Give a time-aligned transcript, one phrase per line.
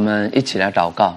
[0.00, 1.14] 我们一起来祷告。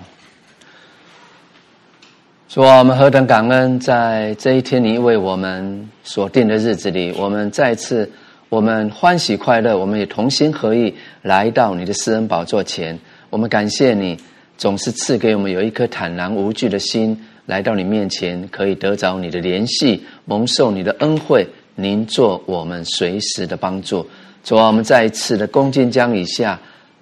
[2.50, 8.12] 主啊，我们何等感恩，在这一天你为我们所定的日子里，我们再次，
[8.50, 13.00] 我们欢喜快乐，我们也同心合意来到你的施恩宝座前。
[13.30, 14.20] 我们感谢你，
[14.58, 24.06] 总是赐给我们有一颗坦然无惧的心，来到你面前，可以得着你的怜恤，蒙受你的恩惠，您做我们随时的帮助。
[24.44, 26.60] 主啊，我们再一次的恭敬将以下，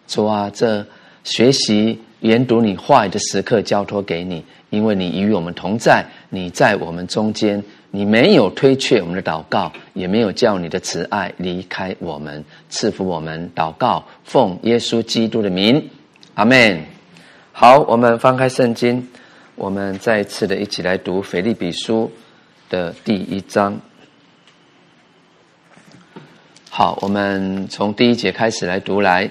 [0.07, 0.85] 主啊，这
[1.23, 13.51] 学习研读你话语的时刻交托给你，因为你与我们同在，你在我们中间，你没有推却我们的祷告，也没有叫你的慈爱离开我们，赐福我们。
[13.55, 15.89] 祷告，奉耶稣基督的名，
[16.35, 16.83] 阿门。
[17.51, 19.07] 好，我们翻开圣经。
[19.55, 22.11] 我们再次的一起来读腓立比书
[22.69, 23.79] 的第一章。
[26.69, 29.29] 好，我们从第一节开始来读来。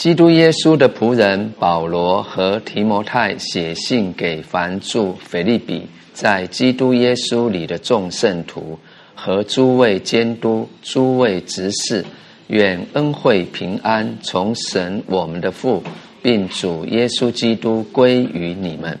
[0.00, 8.78] 基督耶稣的仆人保罗和提摩太写信给凡住腓利比，在基督耶稣里的众圣徒
[9.14, 12.02] 和诸位监督、诸位执事，
[12.46, 15.82] 愿恩惠平安从神我们的父。
[16.22, 18.98] 并主耶稣基督归于你们。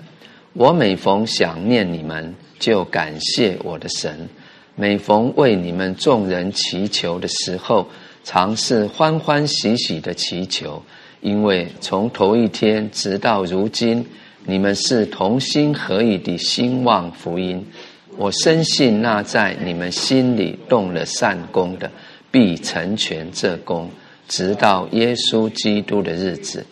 [0.52, 4.12] 我每逢想念你们，就感谢我的神；
[4.76, 7.88] 每逢为你们众人祈求的时候，
[8.22, 10.82] 常是欢欢喜喜的祈求，
[11.20, 14.04] 因为从头一天直到如今，
[14.44, 17.66] 你们是同心合意的兴旺福音。
[18.16, 21.90] 我深信那在你们心里动了善工的，
[22.30, 23.90] 必成全这工，
[24.28, 26.66] 直到耶稣基督的日子。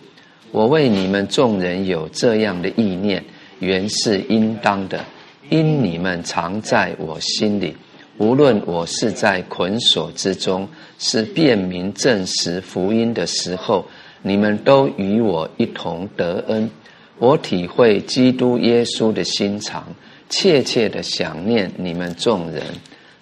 [0.52, 3.25] 我为你们众人有这样的意念，
[3.61, 5.05] 原是应当的，
[5.49, 7.75] 因你们常在我心里。
[8.18, 13.87] 无论我是在捆锁之中，是辨明证实福音的时候，
[14.22, 16.70] 你们都与我一同得恩。
[17.18, 19.87] 我体会基督耶稣的心肠，
[20.28, 22.62] 切切的想念你们众人。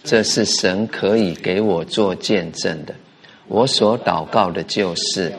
[0.02, 2.94] 这是神可以给我做见证的。
[3.48, 5.32] 我所祷告的就是。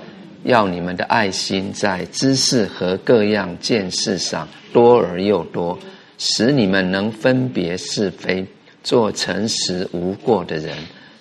[0.43, 5.77] 要你们的爱心在知识和各样见识上多而又多，
[6.17, 8.45] 使你们能分别是非，
[8.83, 10.75] 做诚实无过的人，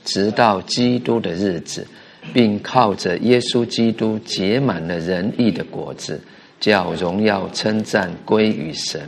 [0.04, 1.86] 直到基督的日子，
[2.32, 6.20] 并靠着耶稣基督结满了仁义的果子，
[6.60, 9.00] 叫荣耀称赞归于神。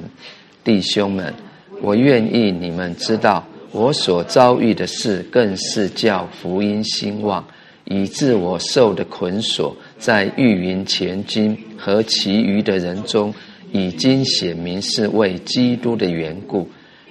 [0.65, 1.33] 弟兄们，
[1.81, 7.45] 我愿意你们知道，我所遭遇的事，更是叫福音兴旺。
[7.91, 13.33] 以致我受的捆锁，在御云前军和其余的人中，
[13.73, 16.69] 已经显明是为基督的缘故，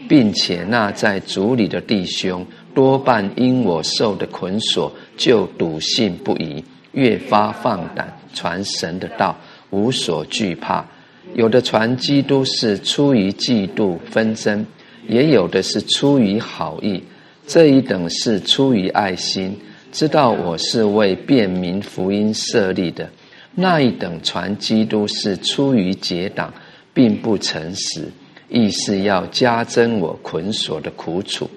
[0.07, 9.35] 并且那在主里的弟兄，多半因我受的捆锁，就笃信不疑，越发放胆传神的道，
[9.69, 10.85] 无所惧怕。
[11.33, 14.65] 有的传基督是出于嫉妒纷争，
[15.07, 17.03] 也有的是出于好意，
[17.45, 19.55] 这一等是出于爱心。
[19.91, 23.09] 知道我是为便民福音设立的，
[23.55, 26.53] 那一等传基督是出于结党，
[26.93, 28.09] 并不诚实，
[28.49, 31.49] 意是要加增我捆锁的苦楚，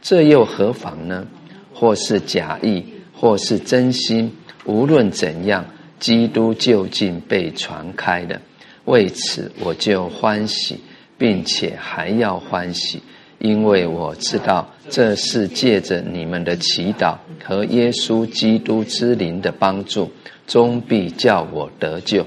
[0.00, 1.26] 这又何妨呢？
[1.74, 4.32] 或是假意，或是真心，
[4.64, 5.64] 无论怎样，
[6.00, 8.40] 基督究竟被传开了。
[8.84, 10.80] 为此我就欢喜，
[11.16, 13.02] 并且还要欢喜。
[13.38, 20.10] 因为我知道这是借着你们的祈祷和耶稣基督之灵的帮助，
[20.46, 22.26] 终必叫我得救。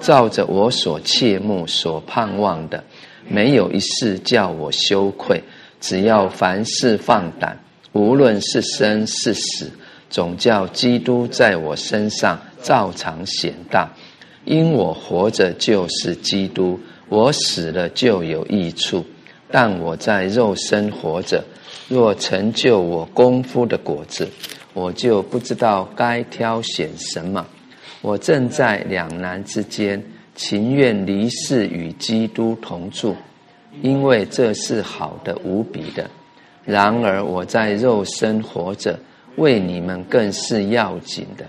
[0.00, 2.84] 照着我所切慕、所盼望的，
[3.28, 5.42] 没有一事叫我羞愧。
[5.80, 7.58] 只要凡事放胆，
[7.92, 9.70] 无论是生是死，
[10.10, 13.90] 总叫基督在我身上照常显大。
[14.44, 19.04] 因我活着就是基督，我死了就有益处。
[19.50, 21.42] 但我在肉身活着，
[21.88, 24.28] 若成就我功夫的果子，
[24.74, 27.46] 我就不知道该挑选什么。
[28.00, 30.02] 我正在两难之间，
[30.34, 33.16] 情愿离世与基督同住，
[33.82, 36.08] 因为这是好的无比的。
[36.64, 38.98] 然而我在肉身活着，
[39.36, 41.44] 为你们更是要紧的。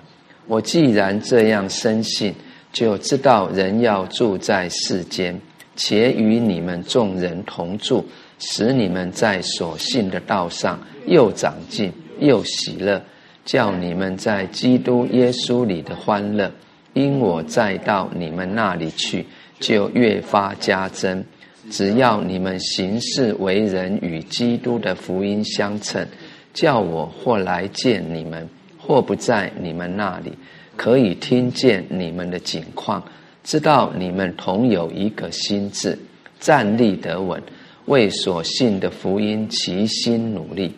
[0.47, 2.33] 我既然这样深信，
[2.73, 5.39] 就知道人要住在世间。
[5.77, 8.05] 且与你们众人同住，
[8.39, 13.01] 使你们在所信的道上又长进又喜乐，
[13.45, 16.51] 叫你们在基督耶稣里的欢乐，
[16.93, 19.25] 因我再到你们那里去，
[19.59, 21.23] 就越发加增。
[21.69, 26.05] 只要你们行事为人与基督的福音相称，
[26.53, 30.33] 叫我或来见你们，或不在你们那里。
[30.75, 33.03] 可以听见你们的景况，
[33.43, 35.97] 知道你们同有一个心志，
[36.39, 37.41] 站立得稳，
[37.85, 40.73] 为所信的福音齐心努力，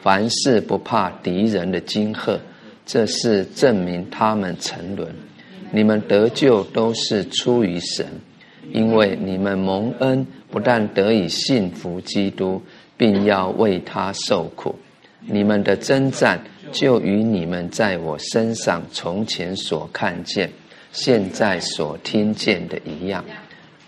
[0.00, 2.38] 凡事不怕敌人的惊吓，
[2.86, 5.12] 这是证明他们沉沦。
[5.70, 8.06] 你们得救都是出于神，
[8.72, 12.62] 因为你们蒙恩，不但得以信服基督，
[12.96, 14.74] 并要为他受苦。
[15.20, 16.40] 你们的征战
[16.72, 20.50] 就与你们在我身上从前所看见、
[20.92, 23.24] 现在所听见的一样。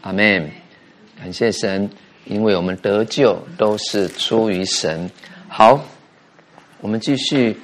[0.03, 0.51] 阿门。
[1.19, 1.89] 感谢神，
[2.25, 5.11] 因为我们得救都是出于神。
[5.49, 5.85] 好，
[6.81, 7.57] 我们继续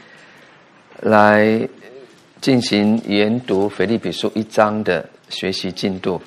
[1.01, 1.69] 来
[2.41, 6.21] 进行研读腓立比书一章的学习进度。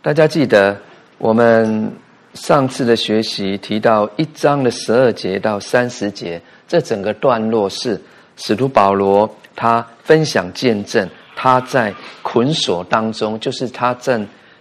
[0.00, 0.80] 大家记得
[1.18, 1.92] 我们
[2.34, 6.40] 上次的学习提到一章的十二节到三十节。
[6.68, 8.00] 这整个段落是
[8.36, 14.20] 使徒保罗他分享见证，他在捆锁当中，就是他在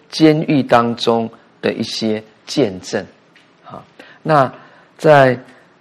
[0.10, 1.30] 监狱当中
[1.62, 3.04] 的一些见证。
[3.64, 3.84] 好，
[4.22, 4.52] 那
[4.98, 5.38] 在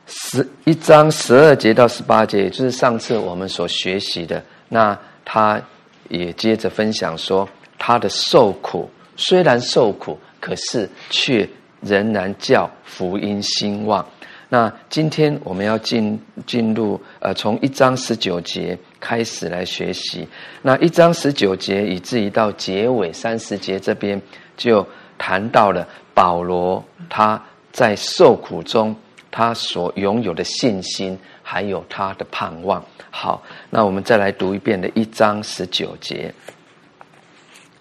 [0.07, 5.61] 十一章十二节到十八节，也就是上次我们所学习的，那他
[6.09, 11.49] 也接着分享说，他的受苦虽然受苦，可是却
[11.81, 14.07] 仍然叫福音兴旺。
[14.51, 20.29] 那今天我们要进进入呃，从一章十九节开始来学习。
[20.63, 24.21] 那一章十九节以至于到结尾三十节这边，
[24.57, 24.87] 就
[25.19, 28.95] 谈到了保罗他在受苦中
[29.37, 32.81] 他所拥有的信心，还有他的盼望。
[33.11, 36.33] 好，那我们再来读一遍的一章十九节。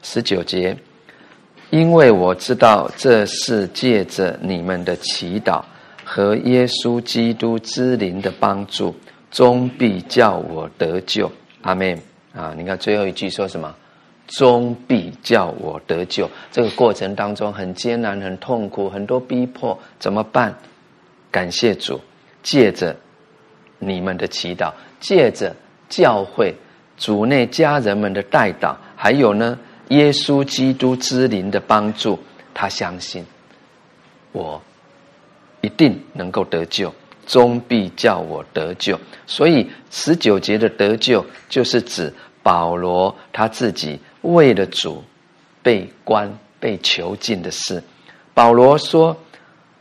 [0.02, 0.76] 十九节，
[1.70, 5.62] 因为我知道这是借着你们的祈祷。
[6.04, 8.94] 和耶稣基督之灵的帮助，
[9.30, 11.32] 终必叫我得救。
[11.62, 11.98] 阿门
[12.36, 12.54] 啊！
[12.58, 13.74] 你看最后一句说什么？
[14.28, 16.28] 终必叫我得救。
[16.52, 20.54] 这个过程当中很艰难、很痛苦、很多逼迫，怎么办？
[21.34, 22.00] 感谢主，
[22.44, 22.96] 借着
[23.80, 25.54] 你们的祈祷，借着
[25.90, 26.54] 教会
[26.96, 29.58] 主内家人们的代祷，还有呢，
[29.90, 32.20] 耶稣基督之灵的帮助，
[32.54, 33.26] 他相信
[34.32, 34.62] 我。
[35.62, 36.94] 一定能够得救，
[37.26, 39.00] 终必叫我得救。
[39.26, 45.02] 所以十九节的得救，就是指保罗他自己为了主
[45.62, 47.82] 被关、被囚禁的事。
[48.34, 49.16] 保罗说：“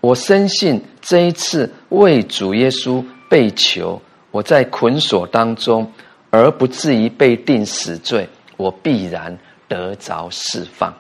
[0.03, 5.89] 我深信这一次为主耶稣被囚，我在捆锁当中，
[6.29, 9.39] 而不至于被定死罪，我必然
[9.69, 10.93] 得着释放。”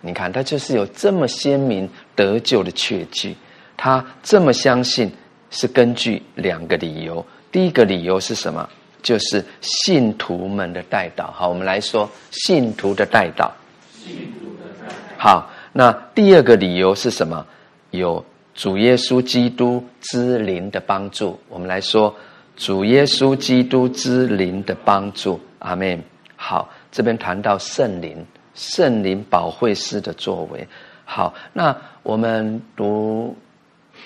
[0.00, 3.36] 你看，他就是有这么鲜明得救的确据。
[3.76, 5.12] 他这么相信，
[5.50, 7.26] 是根据两个理由。
[7.50, 8.68] 第一个理由是什么？
[9.02, 11.32] 就是信徒们的代祷。
[11.32, 13.50] 好，我们来说信徒的代祷。
[13.92, 15.18] 信徒的代祷。
[15.18, 17.44] 好，那第二个理由是什么？
[17.90, 18.24] 有
[18.56, 21.38] 主耶稣基督之灵的帮助。
[21.48, 22.16] 我们来说
[22.56, 25.38] 主耶稣基督之灵的帮助。
[25.60, 26.02] 阿门。
[26.34, 30.66] 好，这边谈到圣灵，圣灵保惠师的作为。
[31.04, 33.36] 好，那我们读。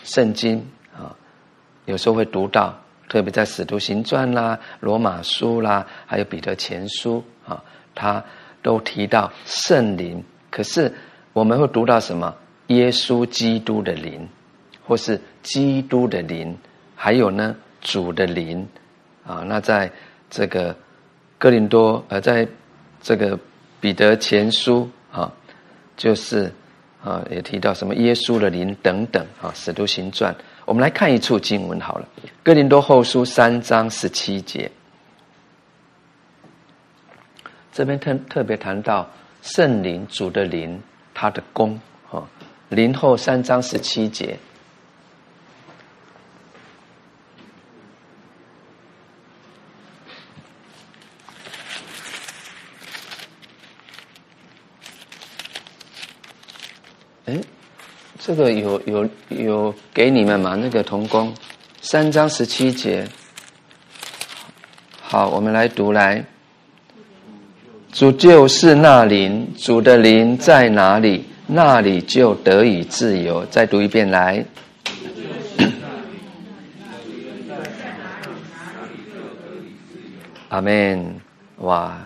[0.05, 0.65] 圣经
[0.97, 1.17] 啊，
[1.85, 7.63] 有时候会读到，特别在《使徒行传》啦、罗马书啦，还有彼得前书啊，
[7.95, 8.25] 他
[8.63, 10.23] 都提到圣灵。
[10.49, 10.95] 可是
[11.33, 12.35] 我们会读到什么？
[12.69, 14.29] 耶稣基督的灵，
[14.87, 16.57] 或是基督的灵，
[16.95, 18.69] 还有呢，主的灵
[19.27, 19.45] 啊。
[19.47, 19.91] 那在
[20.29, 20.77] 这个
[21.39, 22.47] 哥林多，呃，在
[23.01, 23.39] 这个
[23.81, 25.33] 彼得前书啊，
[25.97, 26.53] 就是。
[27.03, 30.35] 啊，也提到什么耶稣的灵等等啊，《使徒行传》，
[30.67, 32.07] 我们来看一处经文好了，
[32.43, 34.71] 《哥林多后书》三章十七节，
[37.73, 39.09] 这边特特别谈到
[39.41, 40.79] 圣灵主的灵，
[41.15, 42.29] 他的功啊，
[42.69, 44.37] 林后三章十七节。
[58.23, 60.55] 这个有有有给你们吗？
[60.55, 61.33] 那个童工，
[61.81, 63.09] 三章十七节。
[65.01, 66.23] 好，我们来读来。
[67.91, 73.47] 主就是那灵，主的灵在哪里，那里就得以自由。
[73.47, 74.45] 再读一遍来。
[80.51, 81.19] 阿门。
[81.61, 81.99] 哇，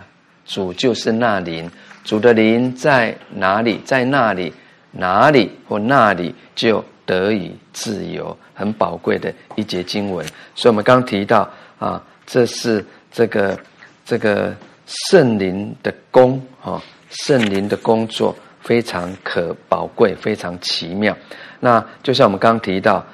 [0.45, 1.69] 主就是那灵，
[2.05, 4.53] 主的灵在哪里，在那里。
[4.97, 10.25] 哪里或那里就得以自由，很宝贵的一节经文。
[10.55, 13.59] 所以，我们刚提到啊，这是这个
[14.05, 14.55] 这个
[14.85, 21.15] 圣灵的工啊，圣灵的工作非常可宝贵，非常奇妙。
[21.59, 23.05] 那就像我们刚提到，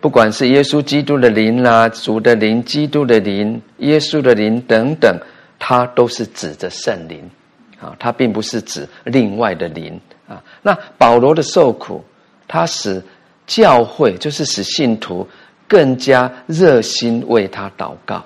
[0.00, 5.18] 不管是耶稣基督的灵啦、主的灵、基督的灵、耶稣的灵等等，
[5.58, 7.28] 它都是指着圣灵
[7.80, 9.98] 啊，它并不是指另外的灵。
[10.64, 12.04] 那保罗的受苦，
[12.48, 13.00] 他使
[13.46, 15.28] 教会，就是使信徒
[15.68, 18.24] 更加热心为他祷告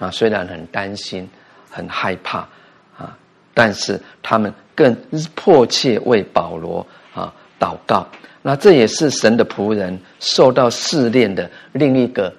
[0.00, 1.28] 啊，虽然很担心。
[1.76, 2.38] 很害怕
[2.96, 3.18] 啊，
[3.52, 4.96] 但是他们更
[5.34, 8.06] 迫切为保罗啊祷告。
[8.42, 12.32] 那这也是神的仆人受到试炼的另一个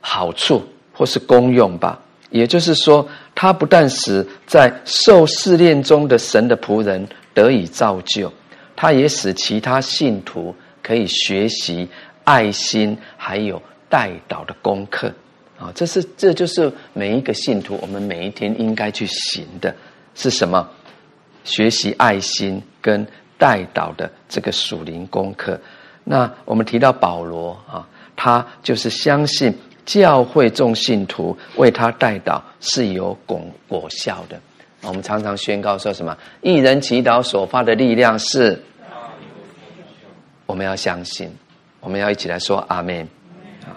[0.00, 2.00] 好处或是功用吧。
[2.30, 8.32] 也就是说，他不但使在受试炼中的神的仆人得以造就，
[8.80, 11.88] 他也使其他信徒可以学习
[12.22, 15.12] 爱心还有代祷的功课。
[15.58, 19.74] 啊，这是这就是每一个信徒，我们每一天应该去行的
[20.14, 20.70] 是什么？
[21.42, 23.04] 学习爱心跟
[23.36, 25.60] 代祷的这个属灵功课。
[26.04, 29.52] 那我们提到保罗啊，他就是相信
[29.84, 34.40] 教会众信徒为他代祷是有果果效的。
[34.82, 36.16] 我们常常宣告说什么？
[36.40, 38.62] 一人祈祷所发的力量是，
[40.46, 41.30] 我们要相信，
[41.80, 43.02] 我们要一起来说阿门。
[43.64, 43.76] 啊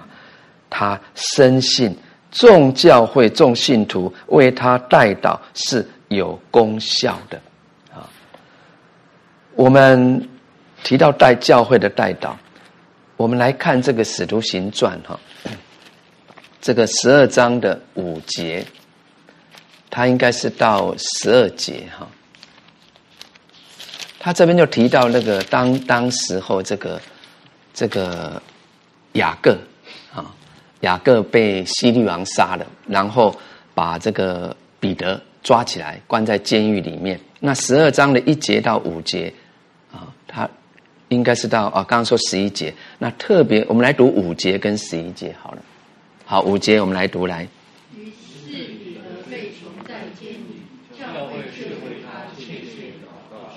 [0.73, 1.93] 他深信
[2.31, 7.37] 众教会众信徒为他代祷是有功效的
[7.93, 8.07] 啊。
[9.55, 10.29] 我们
[10.81, 12.31] 提到代教会的代祷，
[13.17, 15.19] 我们来看这个《使徒行传》哈，
[16.61, 18.65] 这个十二章的五节，
[19.91, 22.07] 他应该是到十二节哈。
[24.17, 26.99] 他这边就提到那个当当时候这个
[27.75, 28.41] 这个
[29.13, 29.55] 雅各
[30.11, 30.33] 啊。
[30.81, 33.39] 雅各被希律王杀了，然后
[33.75, 37.19] 把这个彼得抓起来关在监狱里面。
[37.39, 39.31] 那十二章的一节到五节
[39.91, 40.49] 啊，他
[41.09, 42.73] 应该是到啊，刚刚说十一节。
[42.97, 45.61] 那特别我们来读五节跟十一节好了。
[46.25, 47.47] 好，五节我们来读来。
[47.95, 50.65] 于是彼得被囚在监里，
[50.97, 53.53] 教会却为他切切祷告。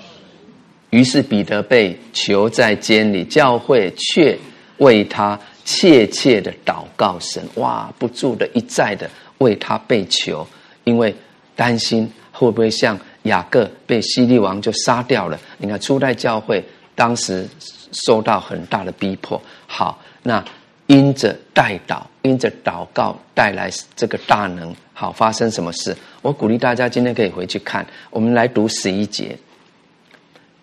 [0.95, 4.37] 于是彼得被囚在监里，教会却
[4.77, 5.37] 为他。
[5.67, 10.45] 切切的祷告神，哇，不住的一再的为他被囚，
[10.83, 11.11] 因为
[11.55, 15.39] 担心会不会像雅各被希律王就杀掉了。
[15.57, 17.47] 你看初代教会当时
[17.91, 19.41] 受到很大的逼迫。
[19.65, 20.45] 好，那
[20.85, 24.71] 因着代祷，因着祷告带来这个大能。
[24.93, 25.97] 好，发生什么事？
[26.21, 27.83] 我鼓励大家今天可以回去看。
[28.11, 29.35] 我们来读十一节，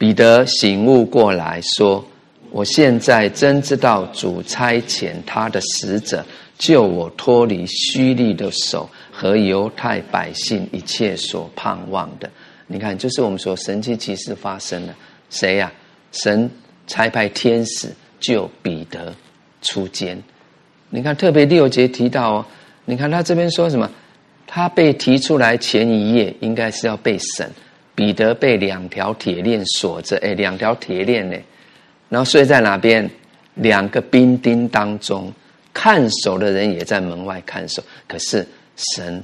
[0.02, 2.04] 彼得醒悟过来说。
[2.50, 6.26] 我现在真知道主差遣他的使者
[6.58, 12.28] 救我脱离虚利的手和犹太百姓一切所盼望的。
[12.66, 14.94] 你看，就是我们说神奇奇事发生了。
[15.30, 15.72] 谁呀、
[16.10, 16.50] 神
[16.88, 17.88] 差派天使
[18.18, 19.14] 救彼得
[19.60, 20.20] 出监。
[20.90, 22.46] 你看，特别六节提到哦。
[22.86, 23.88] 你看他这边说什么？
[24.48, 27.48] 他被提出来前一夜，应该是要被审。
[27.94, 30.18] 彼得被两条铁链锁着。
[30.18, 31.36] 哎，两条铁链呢？
[32.08, 33.10] 然后睡在哪边？
[33.54, 35.32] 两个兵丁当中，
[35.74, 37.82] 看守的人也在门外看守。
[38.08, 39.22] 可是神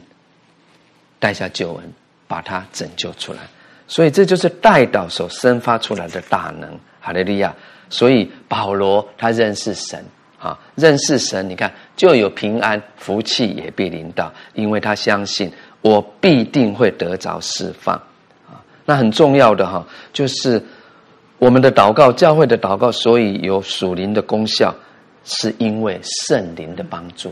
[1.18, 1.92] 带下救恩，
[2.26, 3.40] 把他拯救出来。
[3.86, 6.78] 所以这就是代祷所生发出来的大能。
[7.00, 7.54] 哈利路亚！
[7.88, 10.04] 所以保罗他认识神
[10.38, 15.50] 啊，认识神，你看就有平安，福气也必临到，因为他相信
[15.80, 17.98] 我必定会得着释放。
[18.88, 20.64] 那很重要的哈，就是。
[21.40, 24.74] 我们的祷告，教会的祷告，所以有属灵的功效，
[25.22, 27.30] 是因为圣灵的帮助，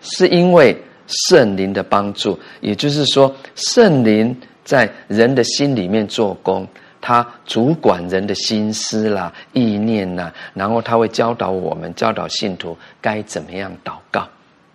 [0.00, 2.38] 是因为圣灵的帮助。
[2.60, 6.64] 也就是说，圣灵在人的心里面做工，
[7.00, 14.20] 他主管人的心思啦、意念啦，然后他会教导我们，教导信徒该怎么样祷告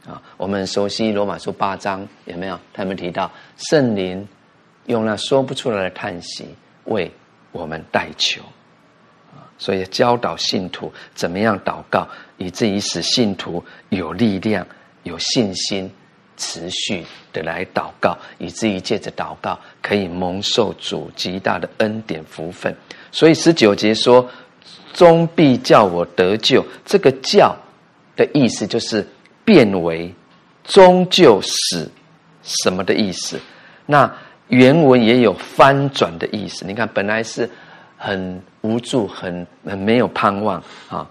[0.06, 0.22] 啊。
[0.36, 2.60] 我们熟悉罗马书八章，有没有？
[2.74, 4.28] 他们提到圣灵
[4.92, 6.46] 用那说不出来的叹息
[6.86, 7.12] 为。
[7.54, 8.42] 我们代求，
[9.58, 14.66] 所以教导信徒怎么样祷告，以至于使信徒有力量、
[15.04, 15.92] 有信心，
[16.38, 22.74] 持续的来祷告，以至于借着祷告可以蒙受主极大的恩典福分。
[23.12, 24.26] 所以十九节说
[24.94, 27.54] ：“终必叫我得救。”这个“叫”
[28.16, 29.06] 的意思就是
[29.44, 30.10] 变为
[30.64, 31.86] 终究使
[32.44, 33.38] 什么的意思？
[33.86, 34.10] 那。
[34.52, 36.66] 原文也有翻转的意思。
[36.66, 37.50] 你看，本来是
[37.98, 41.08] 很无助、很很没有盼望啊，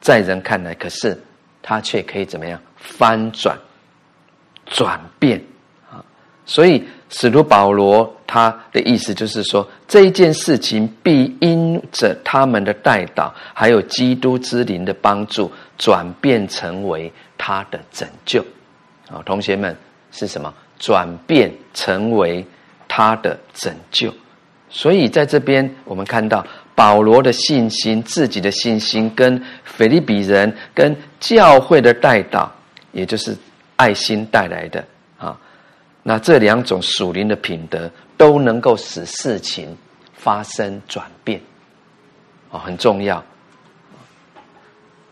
[0.00, 1.18] 在人看来，可是
[1.62, 3.58] 他却可以怎么样翻转、
[4.66, 5.42] 转变
[5.90, 6.04] 啊？
[6.44, 18.44] 所以使徒保罗他的意思就是说，这一件事情必因着他们的代祷，还有基督之灵的帮助，转变成为他的拯救。
[19.10, 19.74] 啊，同学们
[20.12, 20.52] 是什么？
[20.78, 22.46] 转变成为
[22.98, 24.12] 他的拯救。
[24.68, 26.44] 所以在这边我们看到。
[26.78, 32.48] 保罗的信心，自己的信心，跟腓利比人、跟教会的代祷，
[32.92, 33.36] 也就是
[33.74, 34.84] 爱心带来的
[35.18, 35.36] 啊，
[36.04, 39.76] 那这两种属灵的品德，都能够使事情
[40.14, 41.40] 发生转变，
[42.50, 43.20] 哦，很重要。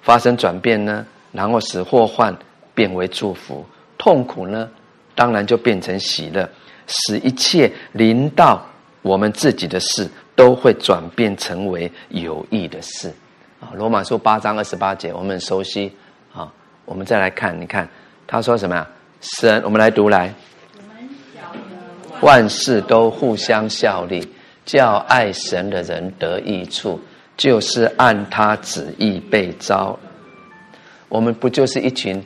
[0.02, 2.32] 发生转变呢，然后使祸患
[2.76, 3.66] 变为祝福，
[3.98, 4.70] 痛苦呢，
[5.16, 6.48] 当然就变成喜乐，
[6.86, 8.64] 使一切临到
[9.02, 10.08] 我们自己的事。
[10.36, 13.08] 都会转变成为有益的事，
[13.58, 15.90] 啊，《罗马书》八章二十八节，我们很熟悉，
[16.34, 16.52] 啊，
[16.84, 17.88] 我们再来看，你看
[18.26, 18.86] 他说什么呀？
[19.22, 20.34] 神，我们来读来，
[22.20, 24.28] 万事都互相效力，
[24.66, 27.00] 叫爱神的人得益处，
[27.34, 29.98] 就是按他旨意被召。
[31.08, 32.22] 我们不就是一群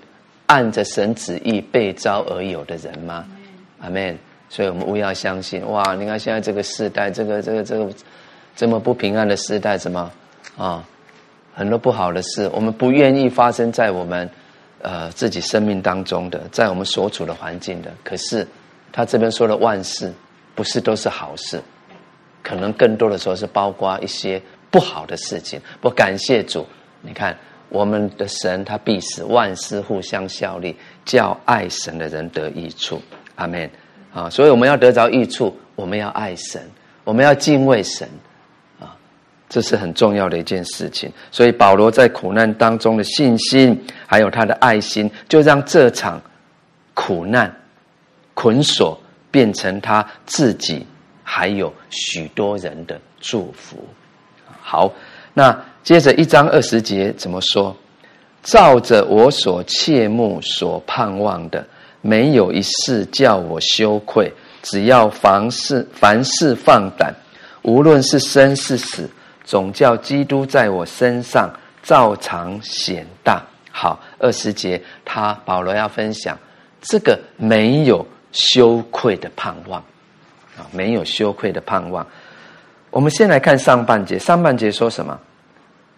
[0.46, 3.24] 按着神旨意被召而有的人吗？
[3.80, 4.18] 阿门。
[4.50, 5.94] 所以我们务要相信，哇！
[5.94, 7.88] 你看现在这个时代，这个这个这个
[8.56, 10.10] 这么不平安的时代，怎么
[10.58, 10.84] 啊？
[11.54, 14.28] 很多不好的事，我们不愿意发生在我们
[14.82, 17.92] 呃自己生命当中的，在我们所处的环境的。
[18.02, 18.44] 可是
[18.90, 20.12] 他这边说的万事，
[20.56, 21.62] 不是都是好事，
[22.42, 25.60] 可能更多的时候是包括一些不好的事情。
[25.80, 26.66] 不感谢主，
[27.02, 27.36] 你看
[27.68, 33.00] 我们的神，他必使万事互相效力，叫爱神的人得益处。
[33.36, 33.70] 阿门。
[34.12, 36.62] 啊，所以我们要得着益处，我们要爱神，
[37.04, 38.08] 我们要敬畏神，
[38.78, 38.96] 啊，
[39.48, 41.10] 这是很重要的一件事情。
[41.30, 46.20] 所以保罗在苦难当中的信心，还有他的爱心，就让这场
[46.94, 47.54] 苦难
[48.34, 50.86] 捆锁变成他自己
[51.22, 53.76] 还有许多人的祝福。
[54.60, 54.92] 好，
[55.34, 57.76] 那接着一章二十节怎么说？
[58.42, 61.62] 照着我所切慕、所盼望的。
[62.00, 64.32] 没有一事叫我羞愧，
[64.62, 67.14] 只要凡事凡事放胆，
[67.62, 69.08] 无论是生是死，
[69.44, 71.50] 总叫基督在我身上
[71.82, 73.42] 照常显大。
[73.70, 76.38] 好，二十节，他保罗要分享
[76.80, 79.80] 这个没有羞愧的盼望
[80.56, 82.06] 啊，没有羞愧的盼望。
[82.90, 85.18] 我们先来看上半节，上半节说什么？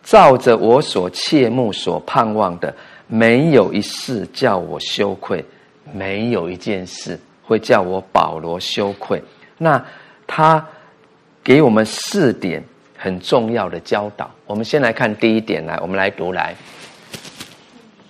[0.02, 2.74] 照着我所切慕、所盼望的，
[3.06, 5.44] 没有一事叫我羞愧。
[5.92, 9.22] 没有一件事会叫我保罗羞愧。
[9.58, 9.84] 那
[10.26, 10.66] 他
[11.44, 12.62] 给我们四点
[12.96, 14.30] 很重要的教导。
[14.46, 16.54] 我们先来看第一点，来，我们来读来。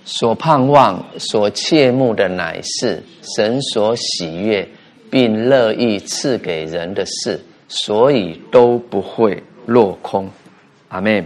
[0.05, 3.03] 所盼望、所切慕的，乃是
[3.37, 4.69] 神所喜悦
[5.11, 10.31] 并乐意赐给人的事，所以都不会落空。
[10.89, 11.25] 阿门。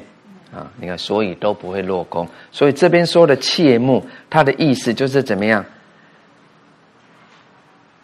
[0.55, 2.27] 啊，你看，所以都不会落空。
[2.51, 5.63] 所以这边说的切慕，它的意思就是怎么样？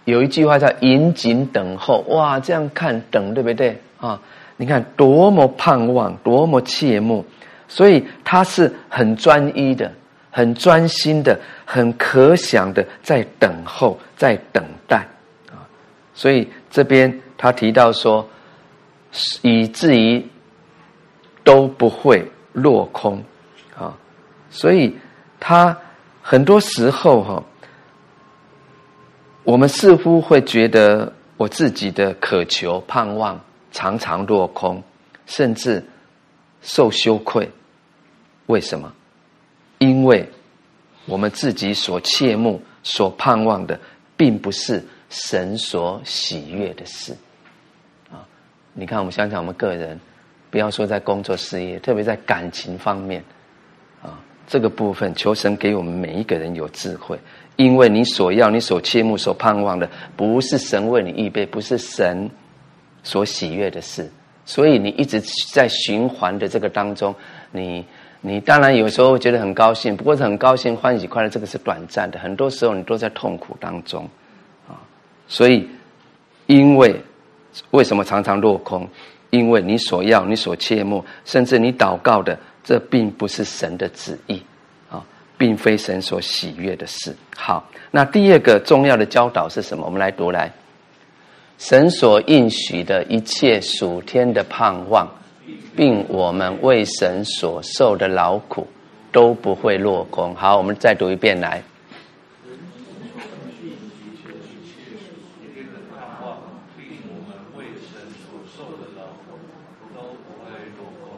[0.05, 4.21] 有一句话叫“引颈等候”，哇，这样看等对不对啊？
[4.57, 7.25] 你看多么盼望，多么切慕，
[7.69, 9.91] 所以他是很专一的、
[10.31, 14.99] 很专心的、很可想的，在等候，在等待
[15.51, 15.63] 啊。
[16.15, 18.29] 所以这边他提到说，
[19.43, 20.25] 以至于
[21.45, 23.23] 都不会落空
[23.79, 23.95] 啊。
[24.51, 24.97] 所以
[25.39, 25.77] 他
[26.21, 27.43] 很多时候哈。
[29.45, 33.41] 我们似乎会觉得我自己的渴求、盼望
[33.73, 34.83] 常常落空，
[35.27, 35.85] 甚至
[36.61, 37.51] 受羞愧。
[38.47, 38.93] 为什么？
[39.79, 40.29] 因为
[41.07, 43.79] 我们自己所切慕、所盼望的，
[44.17, 47.13] 并不是神所喜悦的事。
[48.13, 48.23] 啊，
[48.75, 49.99] 你看，我们想想我们个人，
[50.51, 53.25] 不要说在工作事业，特别在感情方面，
[54.01, 57.19] 啊，这个部分，求神给我们每一个人有智慧。
[57.63, 62.29] 因为你所要、你所切慕、所盼望的，不是神为你预备，不是神
[63.05, 64.11] 所喜悦的事，
[64.45, 65.23] 所以你一直
[65.53, 67.15] 在循环的这个当中，
[67.53, 67.85] 你
[68.21, 72.19] 你当然有时候会觉得很高兴，不过是很高兴、欢喜、快乐，这个是短暂的。
[72.19, 74.09] 很多时候你都在痛苦当中
[74.69, 74.75] 啊，
[75.29, 75.69] 所以
[76.47, 77.01] 因为
[77.71, 78.89] 为什么常常落空？
[79.31, 84.43] 因为你所要、你所切慕，甚至你祷告的，这并不是神的旨意。
[85.43, 87.13] 并非神所喜悦的事。
[87.35, 89.85] 好那第二个重要的教导是什么？
[89.85, 90.53] 我们来读来。
[91.59, 95.09] 神所应许的一切属天的盼望
[95.75, 98.69] 并我们为神所受的劳苦
[99.11, 100.33] 都不会落空。
[100.37, 101.61] 好我们再读一遍来。
[102.47, 102.57] 人
[105.43, 106.39] 切天的盼望
[107.53, 108.87] 我神所受的
[109.27, 109.35] 苦
[109.93, 111.11] 都不落空。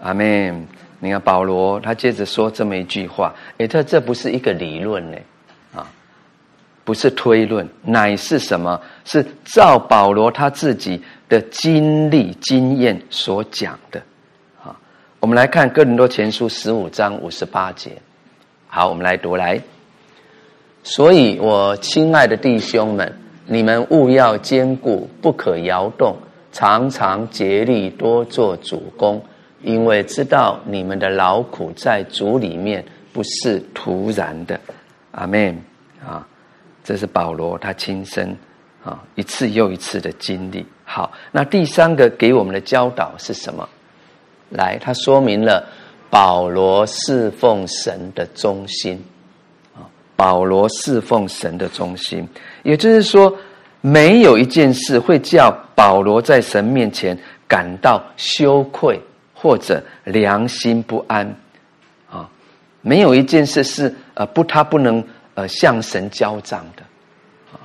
[0.00, 0.66] 阿门
[1.00, 5.18] 你看保罗，他接着说这么一句话，诶，他这不是一个理论呢，
[5.72, 5.86] 啊，
[6.84, 8.80] 不是推论，乃是什么？
[9.04, 14.02] 是照保罗他自己的经历经验所讲的。
[14.60, 14.74] 啊，
[15.20, 17.92] 我们来看哥林多前书十五章五十八节。
[18.66, 19.60] 好，我们来读来。
[20.82, 26.16] 所以我亲爱的弟兄们，你们务要坚固，不可摇动，
[26.50, 29.22] 常常竭力多做主工。
[29.62, 34.58] 因为知道你们的劳苦在主里面不是徒然的，
[35.10, 35.60] 阿门
[36.06, 36.26] 啊！
[36.84, 38.34] 这是保罗他亲身
[38.82, 40.64] 啊一次又一次的经历。
[40.84, 43.68] 好，那第三个给我们的教导是什么？
[44.50, 45.66] 来，他说明了
[46.08, 49.04] 保罗侍奉神的忠心
[49.74, 49.84] 啊，
[50.16, 52.26] 保罗侍奉神的忠心，
[52.62, 53.36] 也就是说，
[53.80, 58.98] 没有一件事会叫保罗在神面前感到羞愧。
[59.40, 61.24] 或者良心不安，
[62.10, 62.28] 啊，
[62.80, 66.82] 没有一件事是呃不他不能呃向神交账的，
[67.52, 67.62] 啊，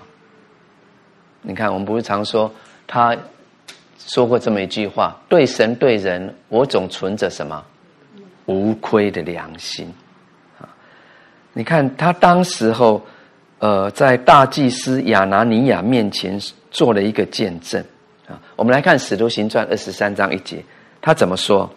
[1.41, 2.53] 你看我们不是常说
[2.85, 3.17] 他
[3.97, 7.65] 说过这么一句话：对神对人，我总存着什么？
[8.45, 9.91] 无亏的良心，
[10.59, 10.69] 啊，
[11.53, 13.03] 你看他当时候
[13.57, 17.83] 呃在大祭司亚拿尼亚面前做了一个见证。
[18.27, 20.63] 啊，我们来看《使徒行传》二十三章一节。
[21.05, 21.69] 他怎么说？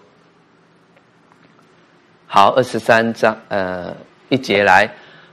[2.29, 3.93] 好，二十三章，呃，
[4.29, 4.89] 一节来，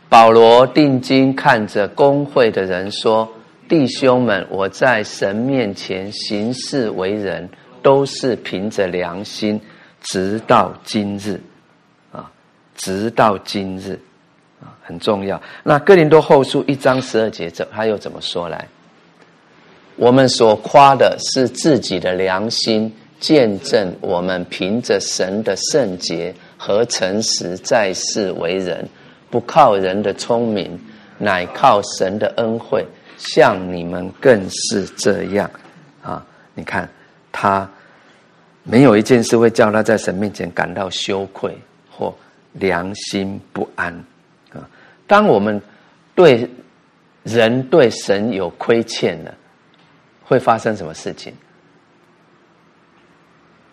[0.09, 3.31] 保罗定睛看着工会的人说
[3.69, 7.47] ：“弟兄们，我在神面前行事为人，
[7.83, 9.61] 都是凭着良心，
[10.01, 11.39] 直到今日，
[12.11, 12.31] 啊，
[12.75, 13.99] 直到今日，
[14.59, 15.39] 啊，很重要。
[15.61, 18.67] 那哥林多后书一章十二节，这他又怎么说来？
[19.97, 22.91] 我们所夸的是自己的良心。”
[23.23, 28.85] 见证我们凭着神的圣洁和诚实在世为人，
[29.29, 30.77] 不靠人的聪明，
[31.17, 32.85] 乃靠神的恩惠。
[33.15, 35.49] 像你们更是这样
[36.01, 36.25] 啊！
[36.53, 36.89] 你看
[37.31, 37.69] 他
[38.63, 41.57] 没有一件事会叫他在神面前感到羞愧
[41.89, 42.13] 或
[42.51, 43.93] 良心不安
[44.51, 44.67] 啊。
[45.07, 45.61] 当我们
[46.13, 46.49] 对
[47.23, 49.33] 人对神有亏欠了，
[50.25, 51.33] 会发生什么事情？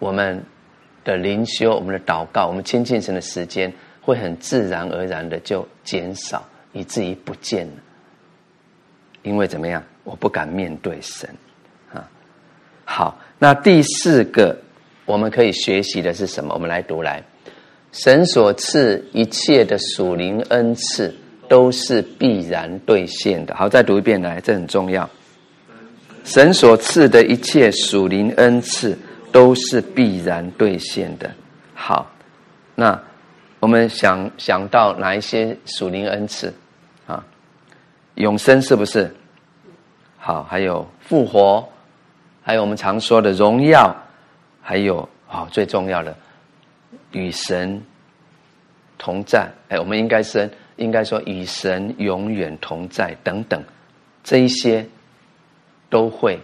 [0.01, 0.43] 我们
[1.05, 7.73] 的灵修、我们的祷告、我们亲近神的时间，会很自然而然的就减少，以至于不见了。
[9.23, 9.81] 因为怎么样？
[10.03, 11.29] 我不敢面对神
[11.93, 12.09] 啊。
[12.85, 14.59] 好，那第四个
[15.05, 16.55] 我们可以学习的是什么？
[16.55, 17.23] 我们来读来。
[17.93, 21.15] 神所赐一切的属灵恩赐，
[21.49, 23.55] 都是必然兑现的。
[23.55, 25.09] 好，再读一遍来，这很重要。
[26.25, 28.97] 神所赐的一切属灵恩赐。
[29.33, 31.31] 都是必然兑现的。
[31.75, 32.11] 好，
[32.75, 33.01] 那
[33.59, 36.53] 我们想想到哪一些属灵恩赐
[37.07, 37.25] 啊？
[38.17, 39.15] 永生是不是？
[40.19, 41.67] 好，还有复活，
[42.43, 43.95] 还有我们常说的荣耀，
[44.61, 46.15] 还有好最重要的
[47.13, 47.83] 与神
[48.99, 49.49] 同在。
[49.69, 53.63] 哎，我们应该是应该说与神永远同在等等，
[54.23, 54.87] 这一些
[55.89, 56.39] 都会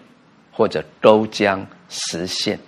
[0.50, 2.58] 或者都将实现。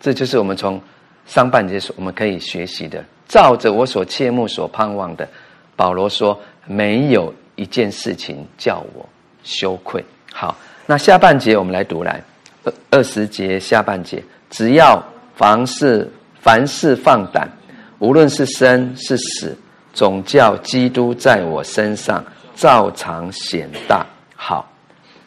[0.00, 0.80] 这就是我们从
[1.26, 3.04] 上半节所我们可以学习的。
[3.28, 5.28] 照着我所切慕所盼望的，
[5.74, 9.04] 保罗说：“没有一件事情叫我
[9.42, 12.22] 羞愧。”好，那下半节我们来读来
[12.62, 15.02] 二二十节下半节，只要
[15.34, 16.08] 凡事
[16.40, 17.50] 凡事放胆，
[17.98, 19.58] 无论是生是死，
[19.92, 22.24] 总叫基督在我身上
[22.54, 24.06] 照常显大。
[24.36, 24.70] 好，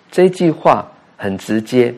[0.09, 1.93] 这句话很直接，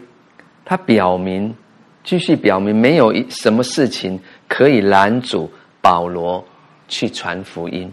[0.65, 1.55] 它表明。
[2.03, 6.43] 继续表明，没有一什么事情可以拦阻保罗
[6.87, 7.91] 去传福音，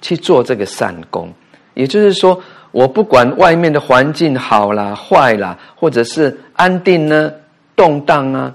[0.00, 1.32] 去做这个善功。
[1.74, 2.40] 也就是说，
[2.70, 7.32] 我不管外面的环境好啦、坏啦，或者是安定呢、
[7.74, 8.54] 动荡啊，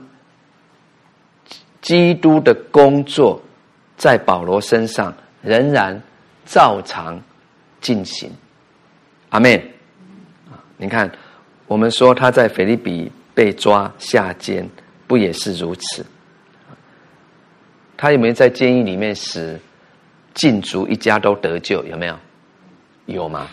[1.81, 3.41] 基督的工作
[3.97, 6.01] 在保罗身上仍然
[6.45, 7.21] 照常
[7.81, 8.31] 进行。
[9.29, 9.61] 阿门。
[10.77, 11.11] 你看，
[11.67, 13.11] 我们说他在腓立比。
[13.37, 14.67] 被抓下监，
[15.05, 16.03] 不也是如此？
[17.95, 19.59] 他有没有在监狱里面死
[20.33, 21.85] 禁足一家都得救？
[21.85, 22.17] 有没有？
[23.05, 23.47] 有吗？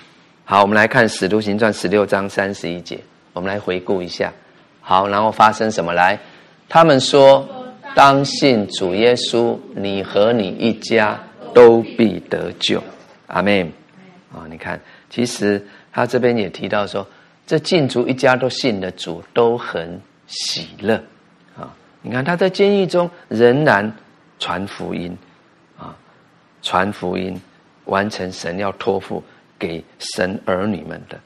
[0.47, 2.99] 好，我们来看《使徒行传》十六章三十一节，
[3.35, 4.33] 我们来回顾一下。
[4.81, 6.19] 好，然后发生什么来？
[6.67, 7.47] 他们说
[7.95, 11.21] ：“当信主耶稣，你和你一家
[11.53, 12.83] 都必得救。”
[13.29, 13.71] 阿门。
[14.33, 14.81] 啊，你看，
[15.11, 15.63] 其实
[15.93, 17.07] 他这边也提到说。
[17.47, 20.97] 这禁足一家都信了主，都很喜乐
[21.57, 21.75] 啊！
[22.01, 23.93] 你看他在监狱中仍然
[24.39, 25.17] 传福音，
[25.79, 25.95] 啊，
[26.63, 27.39] 传福音，
[27.85, 29.23] 完成神要托付
[29.59, 31.21] 给神儿女们的。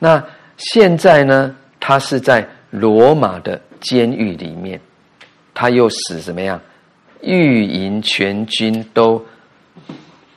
[0.00, 0.24] 那
[0.56, 4.80] 现在呢，他是在罗马的监狱里面，
[5.54, 6.60] 他又使怎么样？
[7.22, 9.24] 御营全军都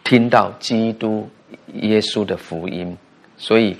[0.03, 1.29] 听到基督
[1.73, 2.97] 耶稣的福音，
[3.37, 3.77] 所以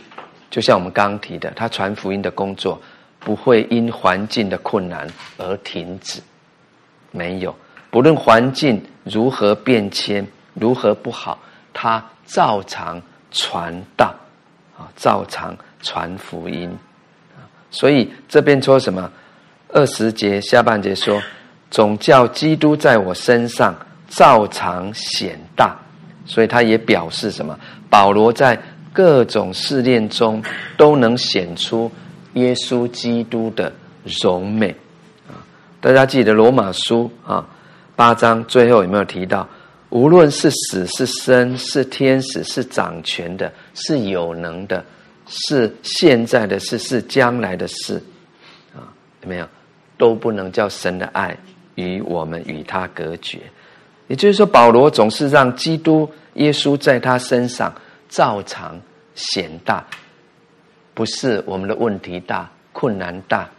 [0.51, 2.79] 就像我们刚刚提的，他传福音的工作。
[3.23, 6.19] 不会因环境的困难而停止，
[7.11, 7.55] 没有。
[7.91, 10.25] 不论环境如何变迁，
[10.55, 11.37] 如何不好，
[11.71, 12.99] 他照常
[13.29, 14.11] 传道，
[14.75, 16.75] 啊，照常传福音。
[17.69, 19.07] 所以这边说什么？
[19.69, 21.21] 二十节下半节说，
[21.69, 23.75] 总叫基督在我身上
[24.09, 25.77] 照常显大。
[26.25, 27.55] 所以他也表示什么？
[27.87, 28.59] 保罗在
[28.93, 30.43] 各种试炼中
[30.77, 31.91] 都能显出。
[32.35, 33.69] 耶稣基督的
[34.23, 34.73] 荣美
[35.27, 35.43] 啊！
[35.81, 37.45] 大家记得罗马书啊
[37.93, 39.45] 八章最后有没有提到？
[39.89, 44.81] 无论是死是生，是天使是掌权的，是有能的，
[45.27, 48.01] 是现在的事是将来的事
[48.73, 48.87] 啊？
[49.23, 49.45] 有没有？
[49.97, 51.37] 都不能叫神的爱
[51.75, 53.39] 与我们与他隔绝。
[54.07, 57.75] 也就是说，保罗总是让基督耶稣在他身上
[58.11, 58.79] 照常
[59.15, 59.83] 显大。
[60.93, 63.49] 不是我们的问题大，困难大，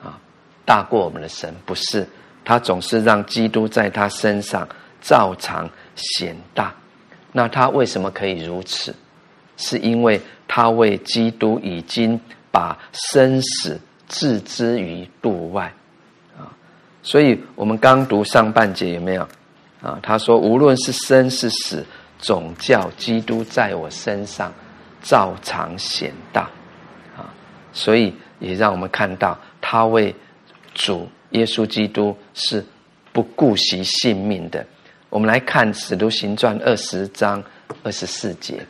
[0.00, 0.14] 啊，
[0.64, 1.52] 大过我们的神。
[1.66, 2.06] 不是，
[2.44, 4.68] 他总是让基督在他身上
[5.00, 6.72] 照常显大。
[7.32, 8.94] 那他为什么可以如此？
[9.56, 15.72] 是因为他为基督已经把生死置之于度外，
[16.36, 16.50] 啊，
[17.02, 19.26] 所以我们刚读上半节有没有？
[19.80, 21.84] 啊，他说无论是生是死，
[22.24, 24.50] 总叫基督在我身上
[25.02, 26.42] 照常显大。
[27.16, 27.28] 啊
[27.74, 30.14] 所以也让我们看到，他为
[30.72, 32.64] 主耶稣基督是
[33.12, 34.64] 不顾惜性命的。
[35.10, 37.42] 我们来看《使徒行传》二十章
[37.82, 38.64] 二十四节，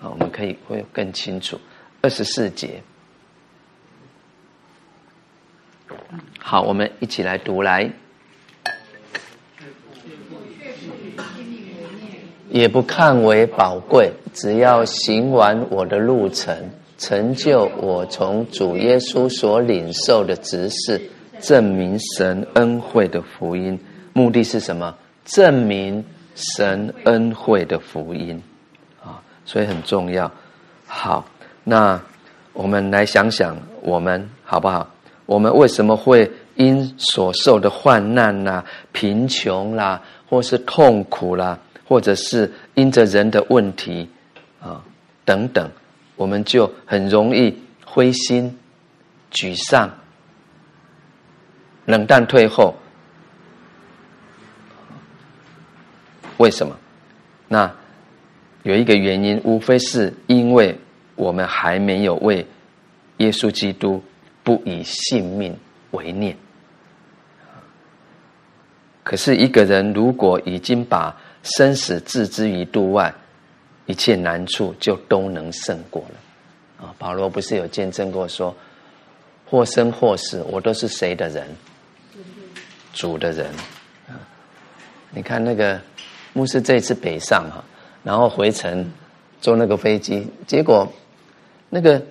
[0.00, 1.60] 啊，我们可以会更清楚。
[2.00, 2.82] 二十四节，
[6.38, 7.90] 好，我们一起来读来，
[12.54, 16.56] 也不看为宝贵，只要行完我的路程。
[16.96, 21.02] 成就我从主耶稣所领受的职事，
[21.40, 23.76] 证明神恩惠的福音，
[24.12, 24.94] 目的是什么？
[25.24, 26.04] 证明
[26.36, 28.40] 神恩惠的福音
[29.02, 30.30] 啊，所以很重要。
[30.86, 31.26] 好，
[31.64, 32.00] 那
[32.52, 34.88] 我们来想想，我们好不好？
[35.26, 40.00] 我们为什么会因所受的患难啦、贫穷啦，
[40.30, 44.08] 或是痛苦啦，或者是因着人的问题
[44.60, 44.82] 啊
[45.24, 45.70] 等等？
[46.16, 47.52] 我们就很容易
[47.84, 48.56] 灰心、
[49.32, 49.90] 沮丧、
[51.86, 52.74] 冷淡、退后。
[56.38, 56.76] 为什么？
[57.48, 57.72] 那
[58.62, 60.78] 有一个原因，无非是因为
[61.16, 62.46] 我们还没有为
[63.18, 64.02] 耶稣基督
[64.42, 65.56] 不以性命
[65.90, 66.36] 为念。
[69.02, 73.14] 可是，一个人如果已经把生死置之于度外，
[73.86, 76.94] 一切难处就都能胜过了，啊！
[76.98, 78.54] 保罗不是有见证过说，
[79.46, 81.46] 或生或死，我都是谁的人？
[82.92, 83.46] 主的人。
[84.08, 84.16] 啊
[85.10, 85.80] 你看那个
[86.32, 87.62] 牧师这次北上哈，
[88.02, 88.90] 然后回程
[89.40, 90.90] 坐那个飞机，结果
[91.68, 92.02] 那个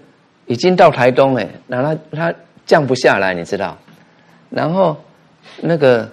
[0.45, 3.77] 已经到台东哎，然后他他降不下来，你知道？
[4.49, 4.95] 然后
[5.59, 6.09] 那个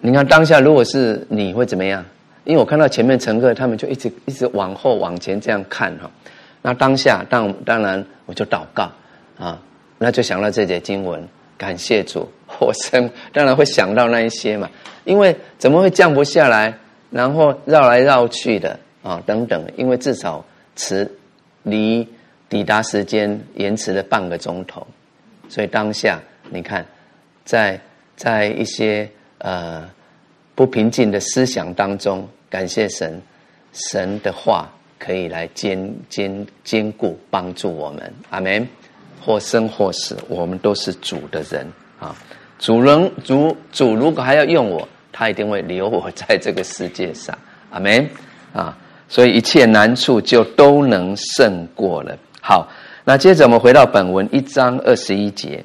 [0.00, 2.04] 你看当下如果是你会怎么样？
[2.46, 6.10] 因为我看到前面乘客，他们就一直一直往后往前这样看哈，
[6.62, 8.90] 那当下当当然我就祷告
[9.36, 9.60] 啊，
[9.98, 11.22] 那就想到这节经文，
[11.58, 12.26] 感谢主，
[12.60, 14.70] 我生当然会想到那一些嘛，
[15.04, 16.72] 因为怎么会降不下来，
[17.10, 20.44] 然后绕来绕去的啊等等，因为至少
[20.76, 21.10] 迟
[21.64, 22.08] 离
[22.48, 24.86] 抵达时间延迟了半个钟头，
[25.48, 26.20] 所以当下
[26.50, 26.86] 你看，
[27.44, 27.80] 在
[28.14, 29.84] 在一些呃
[30.56, 32.28] 不平静的思想当中。
[32.50, 33.22] 感谢神，
[33.72, 38.12] 神的话可以来坚坚坚固帮助我们。
[38.30, 38.66] 阿门。
[39.20, 41.66] 或生或死，我们都是主的人
[41.98, 42.14] 啊。
[42.60, 47.36] 主人主主如果还要用我，他一定会留我在这个世界上。
[47.70, 48.08] 阿门
[48.52, 48.78] 啊。
[49.08, 52.16] 所以一切难处就都能胜过了。
[52.40, 52.68] 好，
[53.04, 55.64] 那接着我们回到本文一章二十一节。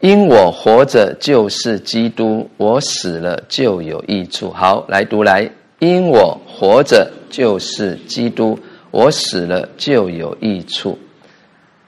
[0.00, 4.50] 因我活着就是基督，我死了就有益处。
[4.50, 5.50] 好，来读来。
[5.78, 8.58] 因我活着就是基督，
[8.90, 10.98] 我死了就有益处。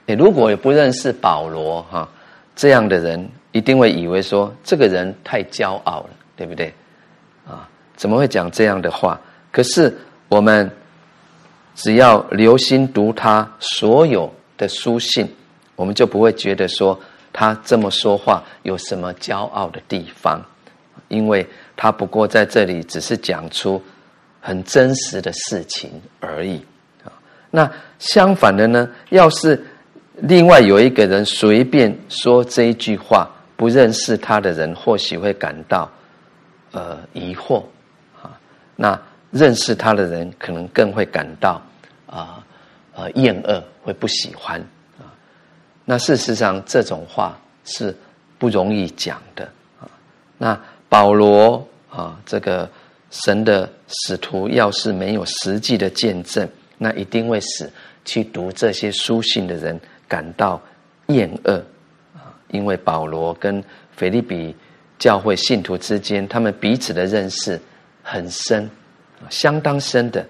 [0.05, 2.07] 诶，如果也不认识保罗哈
[2.55, 6.71] 这样的人，一定会以为说这个人太骄傲了，对不对？
[7.47, 9.19] 啊，怎么会讲这样的话？
[9.51, 9.95] 可是
[10.27, 10.69] 我们
[11.73, 15.27] 只要留心读他所有的书信，
[15.75, 16.99] 我们就不会觉得说
[17.31, 20.41] 他这么说话有什么骄傲的地方，
[21.07, 23.81] 因为他不过在这里只是讲出
[24.41, 26.57] 很真实的事情而已。
[27.03, 27.11] 啊，
[27.51, 29.61] 那相反的呢，要是
[30.15, 35.89] 另外有一个人随便说这一句话，不认识他的人或许会感到
[36.71, 37.63] 呃疑惑
[38.21, 38.37] 啊，
[38.75, 38.99] 那
[39.31, 41.61] 认识他的人可能更会感到
[42.07, 42.43] 啊
[42.95, 44.61] 呃厌恶，会不喜欢。
[45.89, 47.35] 那事实上这种话
[47.65, 47.95] 是
[48.37, 49.43] 不容易讲的
[49.81, 49.89] 啊。
[50.37, 52.69] 那保罗啊，这个
[53.09, 57.67] 神的使徒，要是没有实际的见证，那一定会使
[58.05, 59.81] 去读这些书信的人。
[60.07, 60.59] 感到
[61.07, 61.53] 厌恶
[62.15, 63.63] 啊，因为保罗跟
[63.95, 64.55] 腓利比
[64.99, 67.59] 教会信徒之间，他们彼此的认识
[68.01, 68.69] 很深，
[69.29, 70.23] 相当深的。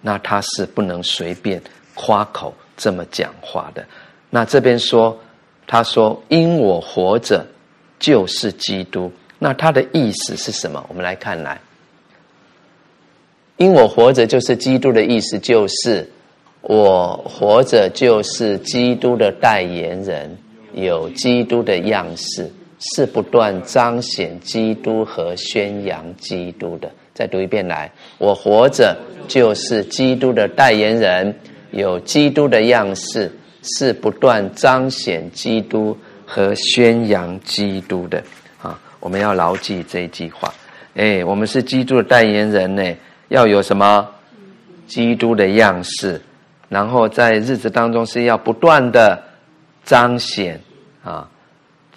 [0.00, 1.60] 那他是不能随便
[1.94, 3.84] 夸口这么讲话的。
[4.30, 5.18] 那这边说，
[5.66, 7.46] 他说：“因我活着
[7.98, 10.86] 就是基督。”那他的意思是什么？
[10.88, 11.60] 我们来看来
[13.58, 16.10] ，“因我活着就是基督”的意思就是。
[16.62, 20.36] 我活着就是基督的代言人，
[20.74, 26.90] 有基督的样式，是不断彰显基督和宣扬基督的。
[27.14, 28.94] 再读一遍来，我活着
[29.26, 31.34] 就是基督的代言人，
[31.70, 33.32] 有基督的样式，
[33.62, 35.96] 是不断彰显基督
[36.26, 38.22] 和宣扬基督的。
[38.62, 40.52] 啊，我们要牢记这一句话。
[40.94, 42.82] 哎，我们是基督的代言人呢，
[43.28, 44.08] 要有什么？
[44.86, 46.20] 基督的样式。
[46.68, 49.22] 然后在日子当中是要不断的
[49.84, 50.60] 彰显
[51.02, 51.28] 啊，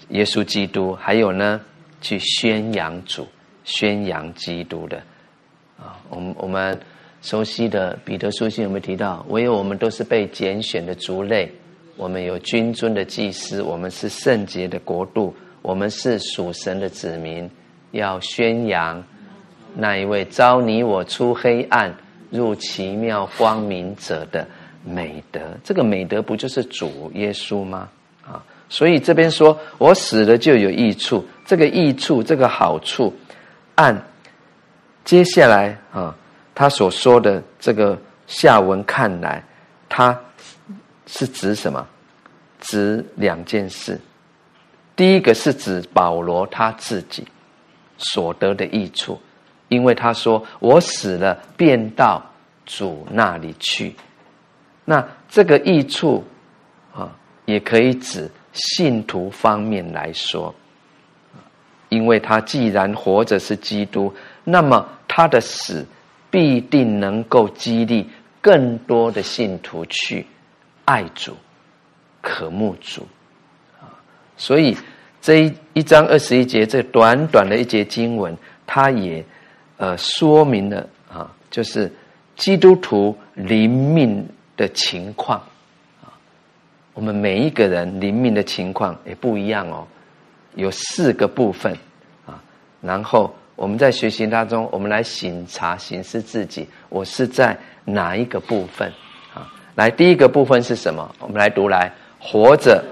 [0.09, 1.59] 耶稣基督，还有呢，
[2.01, 3.27] 去宣扬主、
[3.63, 4.97] 宣扬基督的
[5.79, 5.97] 啊。
[6.09, 6.79] 我们我们
[7.23, 9.25] 熟悉的彼得书信有没有提到？
[9.29, 11.51] 唯有我们都是被拣选的族类，
[11.97, 17.49] 我们有君尊的祭司，我们是圣洁的国度，我们是属神的子民，
[17.91, 19.03] 要宣扬
[19.73, 21.91] 那一位召你我出黑暗
[22.29, 24.47] 入奇妙光明者的。
[24.85, 27.87] 美德，这个美德不就是主耶稣吗？
[28.21, 33.13] 啊，所以这边说我死了就有益处，这个益处，这个好处，
[33.75, 33.97] 按
[35.05, 36.13] 接下来啊，
[36.55, 37.97] 他所说的这个
[38.27, 39.43] 下文看来，
[39.89, 40.19] 他
[41.07, 41.85] 是指什么？
[42.59, 43.99] 指两件事。
[44.95, 47.27] 第一个是指保罗他自己
[47.97, 49.19] 所得的益处，
[49.67, 52.23] 因为他说我死了便到
[52.65, 53.95] 主那里去。
[54.85, 56.23] 那这个益处
[56.93, 57.11] 啊，
[57.45, 60.53] 也可以指信徒方面来说，
[61.89, 65.85] 因为他既然活着是基督，那么他的死
[66.33, 68.09] 必定能够激励
[68.41, 70.25] 更多的信徒去
[70.85, 71.37] 爱主、
[72.19, 73.05] 渴慕主
[73.79, 73.93] 啊。
[74.35, 74.75] 所以
[75.21, 79.23] 这一一章二十一节，这短短的一节经文，它也
[79.77, 81.93] 呃说明了啊，就是
[82.35, 84.27] 基督徒灵命。
[84.55, 85.39] 的情况
[86.03, 86.13] 啊，
[86.93, 89.87] 我们每一个人灵命的情况也不一样哦，
[90.53, 91.75] 有四个部分
[92.23, 92.39] 啊。
[92.79, 98.91] 然后我们在学习当中，我们来省察、省思自己，我是在哪一个部分
[99.33, 99.47] 啊？
[99.75, 101.15] 来，第一个部分是什么？
[101.19, 102.83] 我们来读来，活着。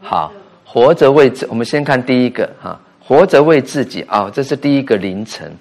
[0.00, 0.32] 好，
[0.64, 1.46] 活着为自。
[1.48, 5.52] 我们先看第一个哈，活着为自己啊，哦，这是第一个凌晨，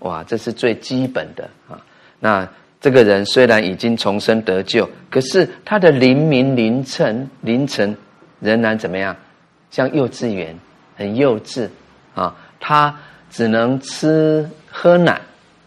[0.00, 1.78] 哇，这是最基本的啊。
[2.18, 2.46] 那
[2.80, 7.96] 这个人虽然已经重生得救，可是他的灵明凌晨凌晨
[8.40, 9.16] 仍然怎么样？
[9.70, 10.56] 像幼稚园，
[10.98, 11.66] 很幼稚
[12.14, 12.36] 啊！
[12.60, 12.94] 他
[13.30, 15.18] 只能吃喝奶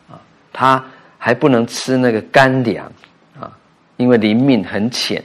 [0.08, 0.22] 啊，
[0.54, 0.86] 他
[1.18, 2.86] 还不能吃那个干粮
[3.40, 3.52] 啊，
[3.98, 5.24] 因为灵命很浅。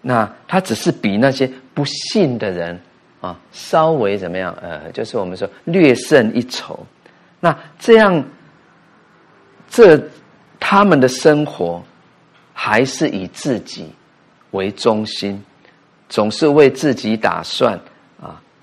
[0.00, 2.80] 那他只是比那些不信的人
[3.20, 4.56] 啊稍微怎么样？
[4.62, 6.86] 呃，就是我们说略胜一筹。
[7.40, 8.24] 那这样
[9.68, 10.02] 这。
[10.66, 11.84] 他们的生活
[12.54, 13.92] 还是以自己
[14.52, 15.44] 为中心，
[16.08, 17.78] 总是为自己打算。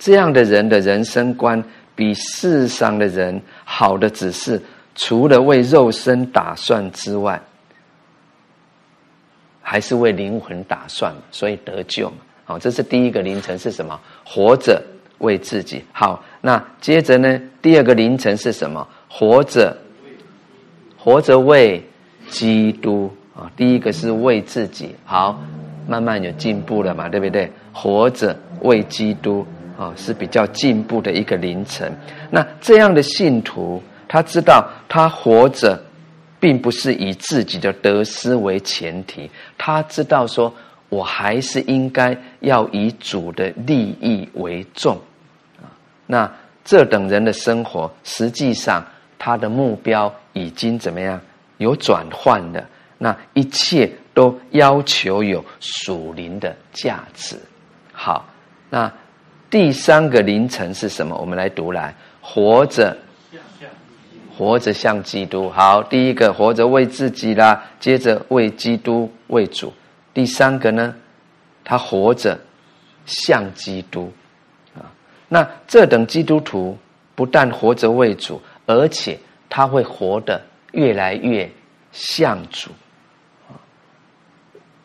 [0.01, 1.63] 这样的人的人生观
[1.95, 4.59] 比世上的人好的只是，
[4.95, 7.39] 除了为肉身打算之外，
[9.61, 12.15] 还是为灵魂打算，所以得救嘛。
[12.45, 13.99] 好，这是第一个凌晨是什么？
[14.25, 14.81] 活着
[15.19, 15.85] 为自己。
[15.91, 17.39] 好，那接着呢？
[17.61, 18.87] 第二个凌晨是什么？
[19.07, 19.77] 活着，
[20.97, 21.83] 活着为。
[22.29, 25.41] 基督啊，第一个是为自己好，
[25.85, 27.51] 慢慢有进步了嘛，对不对？
[27.73, 29.45] 活着为基督
[29.81, 31.91] 啊，是比较进步的一个凌晨。
[32.29, 35.83] 那这样的信徒，他知道他活着，
[36.39, 39.27] 并不是以自己的得失为前提，
[39.57, 40.53] 他知道说，
[40.89, 44.95] 我还是应该要以主的利益为重
[45.59, 45.65] 啊。
[46.05, 46.31] 那
[46.63, 48.85] 这等人的生活，实际上
[49.17, 51.19] 他的目标已经怎么样？
[51.57, 52.63] 有转换的，
[52.99, 57.35] 那一切都要求有属灵的价值。
[57.91, 58.27] 好，
[58.69, 58.91] 那
[59.51, 61.13] 第三个凌晨是什么？
[61.17, 62.95] 我们来读来，活着，
[64.37, 65.49] 活着像基督。
[65.49, 69.73] 好，第一个活着为自己啦，接着为基督为主。
[70.13, 70.95] 第三个呢，
[71.65, 72.39] 他活着
[73.05, 74.09] 像基督
[74.73, 74.87] 啊。
[75.27, 76.77] 那这等基督徒
[77.13, 80.41] 不但活着为主，而且他会活得
[80.71, 81.51] 越来越
[81.91, 82.71] 像主。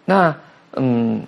[0.05, 0.35] 那
[0.73, 1.25] 嗯，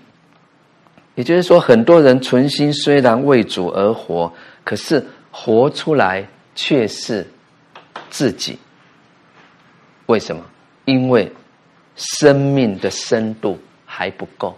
[1.19, 7.27] 也就是说，很多人存心虽然为主而活，可是活出来却是
[8.09, 8.57] 自己。
[10.07, 10.41] 为什么？
[10.85, 11.29] 因为
[11.97, 14.57] 生命的深度还不够。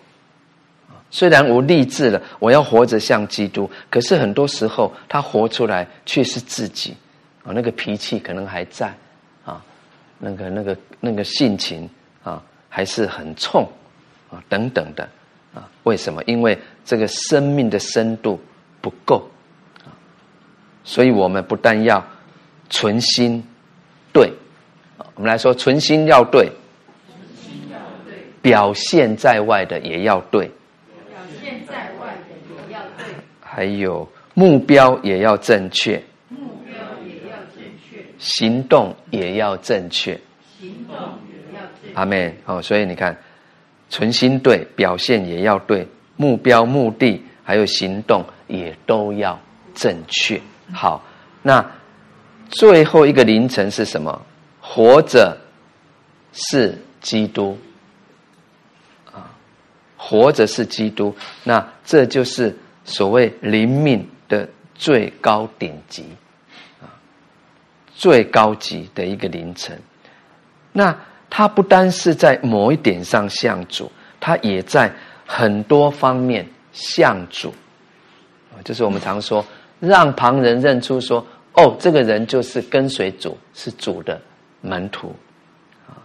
[1.10, 6.94] 虽然我立志了，我要活着像基督，可是很多时候他活出来却是自己
[7.42, 8.94] 啊，那个脾气可能还在
[9.46, 9.64] 啊，
[10.18, 11.88] 那个那个那个性情
[12.22, 13.66] 啊还是很冲
[14.30, 15.08] 啊等等的
[15.54, 15.68] 啊。
[15.84, 16.22] 为什么？
[16.26, 18.40] 因为这个生命的深度
[18.80, 19.28] 不够
[19.84, 19.92] 啊，
[20.84, 22.04] 所以我们不但要
[22.68, 23.42] 存心
[24.12, 24.32] 对，
[25.14, 26.50] 我们来说存心要对，
[28.42, 30.46] 表现在外的也要对。
[31.08, 36.74] 表现在外的也要对还有目标也要正确，目标
[37.04, 40.18] 也要正确，行动也要正确，
[40.58, 40.96] 行动
[41.28, 41.94] 也要正确。
[41.94, 42.34] 阿妹。
[42.44, 43.16] 好，所以你看，
[43.90, 45.86] 存心对，表现也要对，
[46.16, 49.38] 目标、目的还有行动也都要
[49.74, 50.40] 正确。
[50.72, 51.04] 好，
[51.42, 51.70] 那
[52.48, 54.22] 最后一个凌晨是什么？
[54.62, 55.36] 活着
[56.32, 57.58] 是基督
[59.12, 59.30] 啊，
[59.98, 61.14] 活着是基督。
[61.44, 62.56] 那这就是。
[62.82, 66.02] 所谓灵命的最高顶级，
[66.80, 66.88] 啊，
[67.94, 69.78] 最高级的一个凌晨，
[70.72, 70.98] 那
[71.30, 74.92] 他不单是在某一点上像主，他也在
[75.24, 77.54] 很多方面像主，
[78.64, 79.42] 就是我们常说，
[79.78, 81.24] 让旁人认出说，
[81.54, 84.20] 哦，这个人就是跟随主，是主的
[84.60, 85.14] 门徒，
[85.88, 85.96] 啊，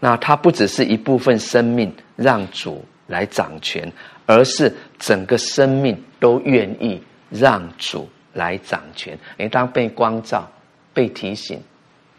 [0.00, 3.92] 那他不只是一部分生命让主来掌权。
[4.28, 9.16] 而是整个生命都愿意让主来掌权。
[9.38, 10.50] 你当被光照、
[10.92, 11.62] 被提醒，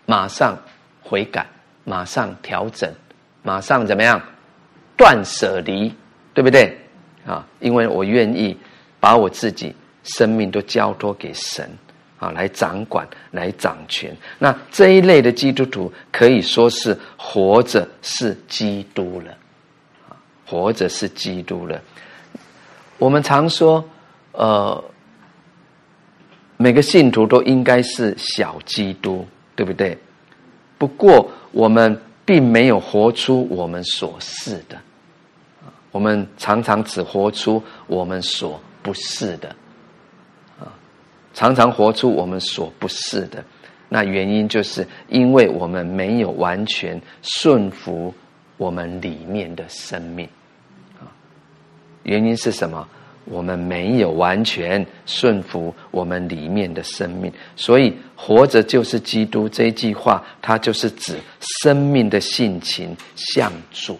[0.06, 0.58] 马上
[1.02, 1.46] 悔改，
[1.88, 2.94] 马上调整，
[3.44, 4.22] 马上怎么样？
[4.98, 5.94] 断舍离，
[6.34, 6.78] 对不对？
[7.26, 8.58] 啊，因为我愿意
[9.00, 9.74] 把我自己
[10.04, 11.70] 生命都交托给神
[12.20, 14.14] 啊，来掌管、来掌权。
[14.38, 19.32] 那这一类的基督徒可以说是活着是基督了，
[20.10, 20.12] 啊，
[20.46, 21.82] 活着是基督了。
[22.98, 23.88] 我们常说，
[24.34, 24.84] 呃，
[26.58, 29.26] 每个信徒都应该是小基督，
[29.56, 29.98] 对不对？
[30.80, 34.80] 不过，我们并没有活出我们所是的，
[35.92, 39.50] 我们常常只活出我们所不是的，
[40.60, 40.70] 啊，
[41.34, 43.44] 常常活出我们所不是的。
[43.90, 48.14] 那原因就是因为我们没有完全顺服
[48.58, 50.30] 我们里面的生命。
[51.00, 51.10] 啊
[52.04, 52.88] 原因是什么？
[53.30, 61.18] 我们没有完全顺服我们里面的生命，所以活着就是基督这一句话，它就是指
[61.62, 64.00] 生命的性情向主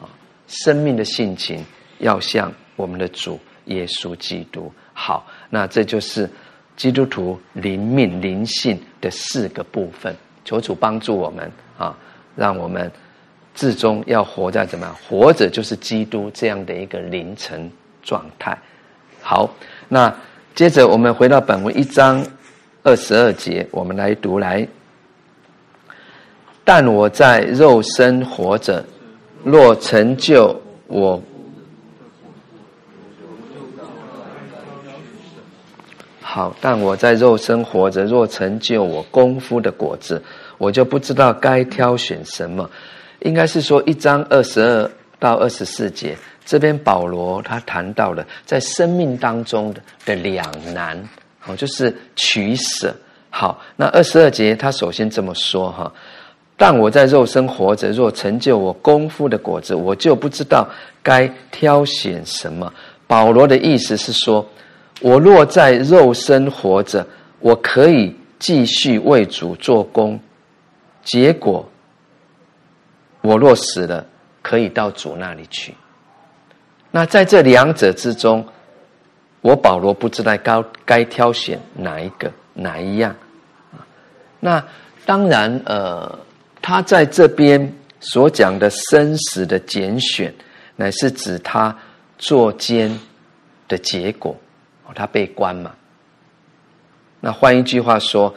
[0.00, 0.04] 啊，
[0.46, 1.64] 生命的性情
[1.98, 4.72] 要向我们的主耶稣基督。
[4.92, 6.28] 好，那这就是
[6.76, 10.14] 基督徒灵命灵性的四个部分。
[10.44, 11.96] 求主帮助我们啊，
[12.36, 12.90] 让我们。
[13.52, 14.96] 至终要活在怎么样？
[15.06, 17.68] 活着就是基督这样的一个凌晨
[18.02, 18.56] 状态。
[19.22, 19.48] 好，
[19.88, 20.14] 那
[20.54, 22.24] 接着我们回到本文一章
[22.82, 24.66] 二十二节，我们来读来。
[26.64, 28.84] 但我在肉身活着，
[29.42, 31.20] 若成就我，
[36.20, 40.22] 好，但我在肉身活着，若成就我功夫的果子，
[40.58, 42.70] 我就不知道该挑选什么。
[43.20, 51.00] 应该是说一章二十二到二十四节，这边保罗他谈到了在生命当中的的两难，
[51.46, 52.94] 哦，就是取舍。
[53.30, 55.92] 好，那二十二节他首先这么说哈，
[56.56, 60.68] 但我在肉身活着，若成就我功夫的果子，我就不知道
[61.02, 62.72] 该挑选什么。
[63.06, 64.44] 保罗的意思是说，
[65.00, 67.06] 我若在肉身活着，
[67.38, 70.18] 我可以继续为主做工，
[71.04, 71.68] 结果
[73.20, 74.04] 我若死了，
[74.42, 75.72] 可以到主那里去。
[76.90, 78.46] 那在这两者之中，
[79.40, 83.14] 我保罗不知道该该挑选哪一个哪一样。
[84.40, 84.64] 那
[85.04, 86.18] 当然，呃。
[86.62, 90.32] 他在这边所讲的生死的拣选，
[90.76, 91.74] 乃是指他
[92.18, 93.00] 作监
[93.66, 94.36] 的结果。
[94.94, 95.74] 他被关嘛？
[97.18, 98.32] 那换一句话说，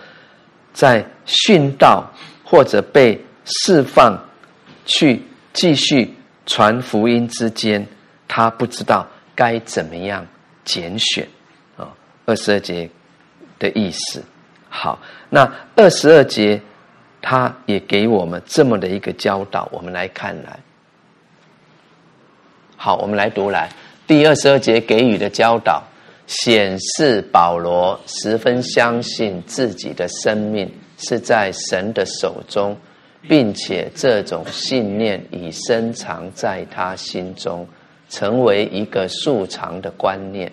[0.71, 2.09] 在殉道
[2.45, 4.17] 或者被释放
[4.85, 7.85] 去继续传福音之间，
[8.35, 10.25] 他不知道该怎么样
[10.65, 11.27] 拣选
[11.77, 11.93] 啊。
[12.25, 12.89] 二十二节
[13.59, 14.23] 的意思。
[14.69, 16.59] 好，那二十二节。
[17.25, 20.59] 他也给我们这么的一个教导，我们来看来。
[22.75, 23.69] 好，我们来读来
[24.05, 25.81] 第二十二节给予的教导，
[26.27, 32.77] 显示保罗十分相信自己的生命是在神的手中，
[33.29, 37.65] 并且这种信念已深藏在他心中，
[38.13, 40.51] 成为一个素常的观念，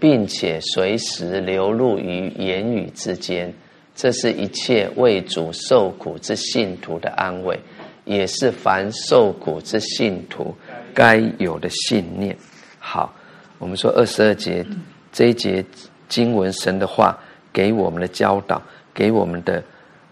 [0.00, 3.52] 并且随时流露于言语之间。
[3.94, 7.60] 这是一切为主受苦之信徒的安慰，
[8.06, 10.56] 也是凡受苦之信徒
[10.94, 12.34] 该有的信念。
[12.78, 13.14] 好，
[13.58, 14.64] 我们说二十二节
[15.12, 15.62] 这一节
[16.08, 17.16] 经文，神的话
[17.52, 18.60] 给我们的教导，
[18.94, 19.62] 给我们的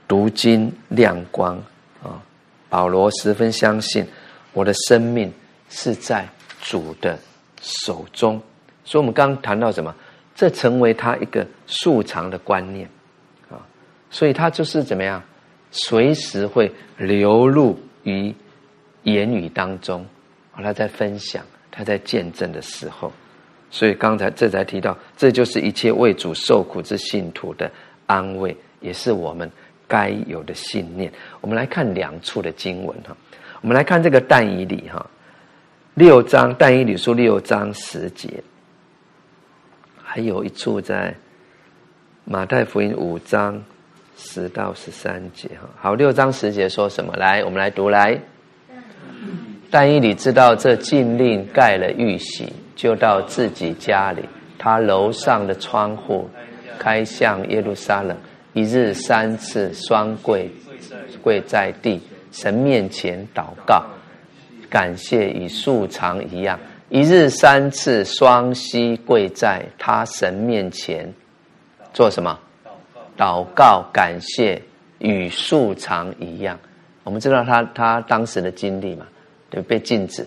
[0.06, 1.56] 读经亮光
[2.02, 2.22] 啊。
[2.68, 4.06] 保罗十分相信
[4.52, 5.32] 我的生命
[5.70, 6.28] 是在
[6.62, 7.18] 主的
[7.60, 8.40] 手中，
[8.84, 9.94] 所以我们刚谈到什么？
[10.34, 12.88] 这成为他一个素常的观念
[13.50, 13.60] 啊。
[14.10, 15.22] 所以他就是怎么样，
[15.70, 18.34] 随时会流露于
[19.02, 20.06] 言语当中，
[20.54, 23.12] 他在分享，他在见证的时候，
[23.70, 27.70] 所以刚才这才提到，这就是一切为主受苦之信徒的
[28.06, 29.50] 安慰，也是我们
[29.86, 31.12] 该有的信念。
[31.40, 33.14] 我们来看两处的经文哈，
[33.60, 35.04] 我们来看这个但以理哈，
[35.94, 38.42] 六章但以理书六章十节，
[40.02, 41.14] 还有一处在
[42.24, 43.62] 马太福音五章。
[44.14, 47.16] 十到十三节哈，好，六章十节说什么？
[47.16, 48.20] 来，我们来读来。
[49.70, 54.22] 但以理知道这禁令盖了玉玺，就到自己家里，
[54.58, 56.28] 他楼上的窗户
[56.78, 58.16] 开向耶路撒冷，
[58.52, 60.48] 一日三次双跪
[61.22, 63.84] 跪在地，神面前祷告，
[64.72, 66.58] 感谢与素常一样，
[66.88, 71.12] 一日三次双膝跪在他神面前，
[71.92, 72.38] 做什么？
[73.18, 74.62] 祷告、感谢
[74.98, 76.58] 与素常一样，
[77.04, 79.06] 我们知道他他当时的经历嘛，
[79.50, 80.26] 对，被禁止，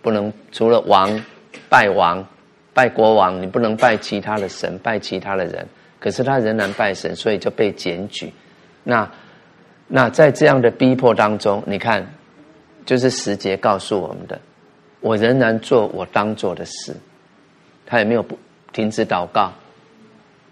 [0.00, 1.22] 不能除了王
[1.68, 2.26] 拜王、
[2.72, 5.68] 拜国王，你不能拜其他的神、拜其他的人。
[6.00, 8.32] 可是他仍然拜神，所以就被检举。
[8.82, 9.08] 那
[9.86, 12.04] 那在这样的逼迫当中，你看，
[12.84, 14.40] 就是时节告诉我们的，
[15.00, 16.94] 我仍然做我当做的事。
[17.86, 18.38] 他也没有不
[18.72, 19.52] 停止祷告，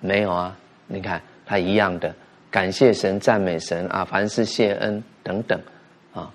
[0.01, 0.57] 没有啊，
[0.87, 1.21] 你看。
[1.47, 2.15] 他一样的
[2.49, 5.61] 感谢神、赞美神啊，凡事谢恩等等
[6.15, 6.31] 啊，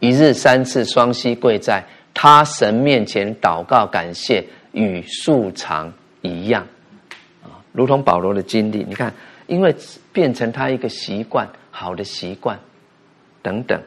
[0.00, 1.84] 一日三次双膝跪在
[2.14, 6.66] 他神面前祷告感谢，与素常一样
[7.44, 8.82] 啊，如同保罗的经历。
[8.88, 9.12] 你看，
[9.46, 9.76] 因为
[10.10, 12.58] 变成他一个习惯，好的习惯
[13.42, 13.78] 等等。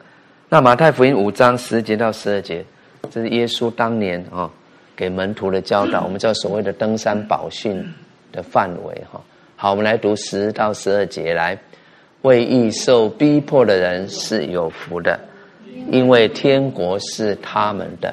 [0.52, 2.64] 那马太福音五章十节到十二节，
[3.08, 4.50] 这是耶稣当年啊
[4.96, 7.80] 给门徒的教导，我们叫所谓的登山宝训
[8.32, 9.20] 的范围哈。
[9.54, 11.56] 好，我们来读十到十二节来。
[12.22, 15.20] 为义受逼迫的人是有福的，
[15.88, 18.12] 因为天国是他们的。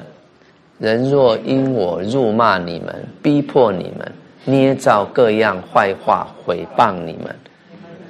[0.78, 4.12] 人若因我辱骂你们、逼迫你们、
[4.44, 7.34] 捏造各样坏话毁谤你们，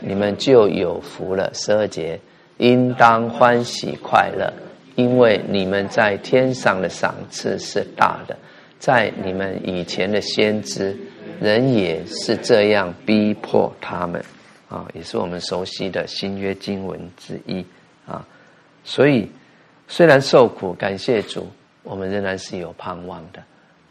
[0.01, 1.51] 你们就有福了。
[1.55, 2.21] 十二节，
[2.59, 4.53] 应当欢喜快乐，
[4.95, 8.37] 因为你们在天上的赏赐是大的。
[8.79, 10.97] 在你们以前的先知。
[11.41, 14.21] 人也是这样逼迫他们，
[14.69, 17.65] 啊，也是我们熟悉的新约经文之一
[18.05, 18.27] 啊。
[18.83, 19.31] 所以，
[19.87, 21.47] 虽然受苦，感谢主，
[21.85, 23.39] 我们仍然是有盼望的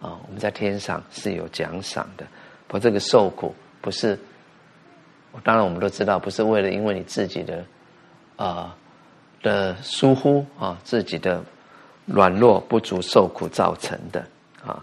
[0.02, 0.20] 啊。
[0.28, 2.26] 我们在天上是有奖赏的。
[2.68, 4.20] 不，这个受苦不是，
[5.42, 7.64] 当然我们都知道，不是为了因为你自己的
[8.38, 8.74] 啊
[9.44, 11.44] 的疏忽啊，自己的
[12.06, 14.26] 软弱不足受苦造成的
[14.66, 14.82] 啊。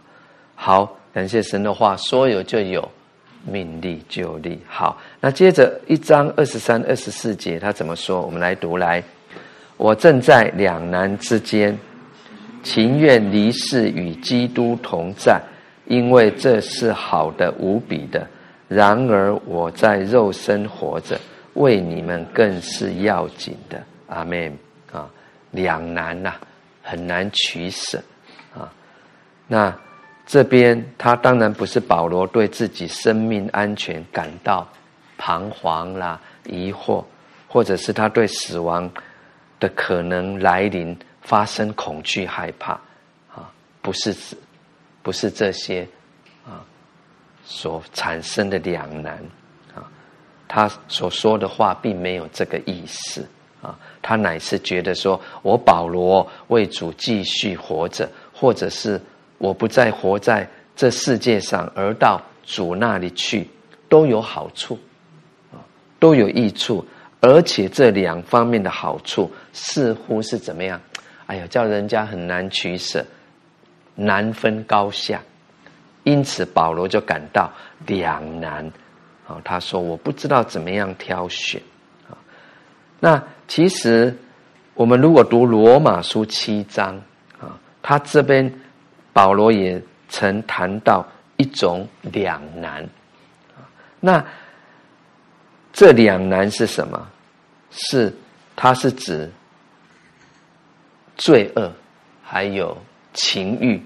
[0.54, 0.96] 好。
[1.14, 2.90] 感谢神的话，说有就有，
[3.46, 4.58] 命立就立。
[4.66, 8.20] 好，那接着一章二十三、二十四节，他怎么说？
[8.22, 9.00] 我们来读来。
[9.76, 11.78] 我正在两难之间，
[12.64, 15.40] 情愿离世与基督同在，
[15.86, 18.26] 因为这是好的无比的。
[18.66, 21.16] 然而我在肉身活着，
[21.54, 23.82] 为你们更是要紧的。
[24.06, 24.56] 阿门
[24.92, 25.08] 啊，
[25.50, 26.34] 两难呐、
[26.82, 28.02] 很难取舍
[28.54, 28.70] 啊。
[29.48, 29.74] 那
[30.26, 34.68] 这边他当然不是保罗对自己生命安全感到
[35.16, 37.04] 彷徨啦、疑惑，
[37.48, 38.90] 或者是他对死亡
[39.58, 42.72] 的可能来临发生恐惧害怕
[43.34, 43.50] 啊，
[43.80, 44.14] 不是，
[45.02, 45.88] 不是这些
[46.46, 46.64] 啊
[47.42, 49.18] 所产生的两难，
[50.54, 53.26] 他所说的话并没有这个意思
[53.60, 59.00] 啊，他乃是觉得说我保罗为主继续活着，或者是
[59.38, 63.50] 我不再活在这世界上，而到主那里去，
[63.88, 64.78] 都有好处
[65.52, 65.58] 啊，
[65.98, 66.86] 都有益处。
[67.20, 70.80] 而且这两方面的好处似乎是怎么样？
[71.26, 73.04] 哎呀，叫人家很难取舍，
[73.96, 75.20] 难分高下。
[76.04, 77.50] 因此保罗就感到
[77.86, 78.70] 两难
[79.26, 79.40] 啊。
[79.44, 81.60] 他说：“我不知道怎么样挑选
[82.08, 82.16] 啊。”
[83.00, 84.16] 那其实
[84.74, 86.96] 我们如果读罗马书七章
[87.40, 88.52] 啊，他这边
[89.12, 91.06] 保罗也曾谈到
[91.36, 92.88] 一种两难。
[94.00, 94.24] 那
[95.72, 97.08] 这两难是什么？
[97.70, 98.14] 是，
[98.54, 99.28] 它是指
[101.16, 101.72] 罪恶，
[102.22, 102.76] 还有
[103.12, 103.82] 情欲，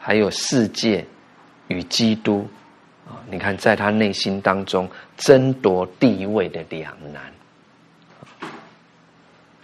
[0.00, 1.06] 还有世界
[1.68, 2.48] 与基督！
[3.30, 7.22] 你看，在他内心当中争夺地位的两难。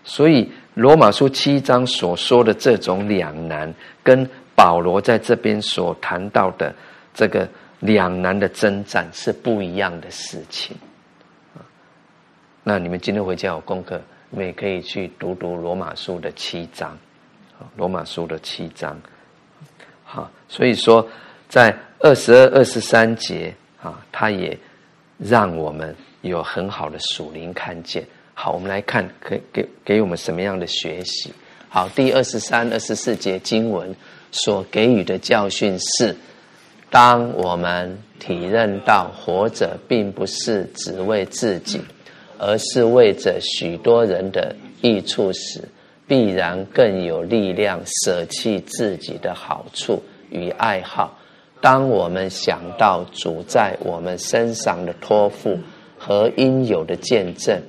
[0.03, 6.75] 所以，罗马书七章所说的这种两难，跟保罗在这边所谈到的
[7.15, 7.49] 这个
[7.81, 10.77] 两难的征战是不一样的事情。
[12.63, 14.01] 那你们今天回家有功课，
[14.31, 16.97] 你们也可以去读读罗马书的七章，
[17.77, 19.01] 罗马书的七章，
[20.05, 21.07] 好，所以说
[21.51, 24.57] 在二十二、二十三节啊，他也
[25.19, 28.03] 让我们有很好的属灵看见。
[28.33, 31.31] 好，我们来看，给给给我们什么样的学习？
[31.69, 33.95] 好，第二十三、二十四节经文
[34.31, 36.17] 所给予的教训是：
[36.89, 41.81] 当我们体认到活着并不是只为自己。
[42.43, 45.63] 而是为着许多人的益处时，
[46.07, 51.15] 必然更有力量舍弃自己的好处与爱好。
[51.61, 55.59] 当我们想到主在我们身上的托付
[55.99, 57.61] 和应有的见证，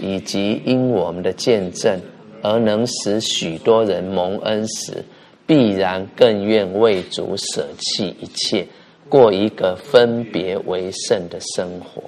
[0.00, 2.00] 以及因我们的见证
[2.42, 5.04] 而能使许多人蒙恩时，
[5.46, 8.66] 必然更愿为主舍弃一切，
[9.08, 12.02] 过一个分别为圣的生活。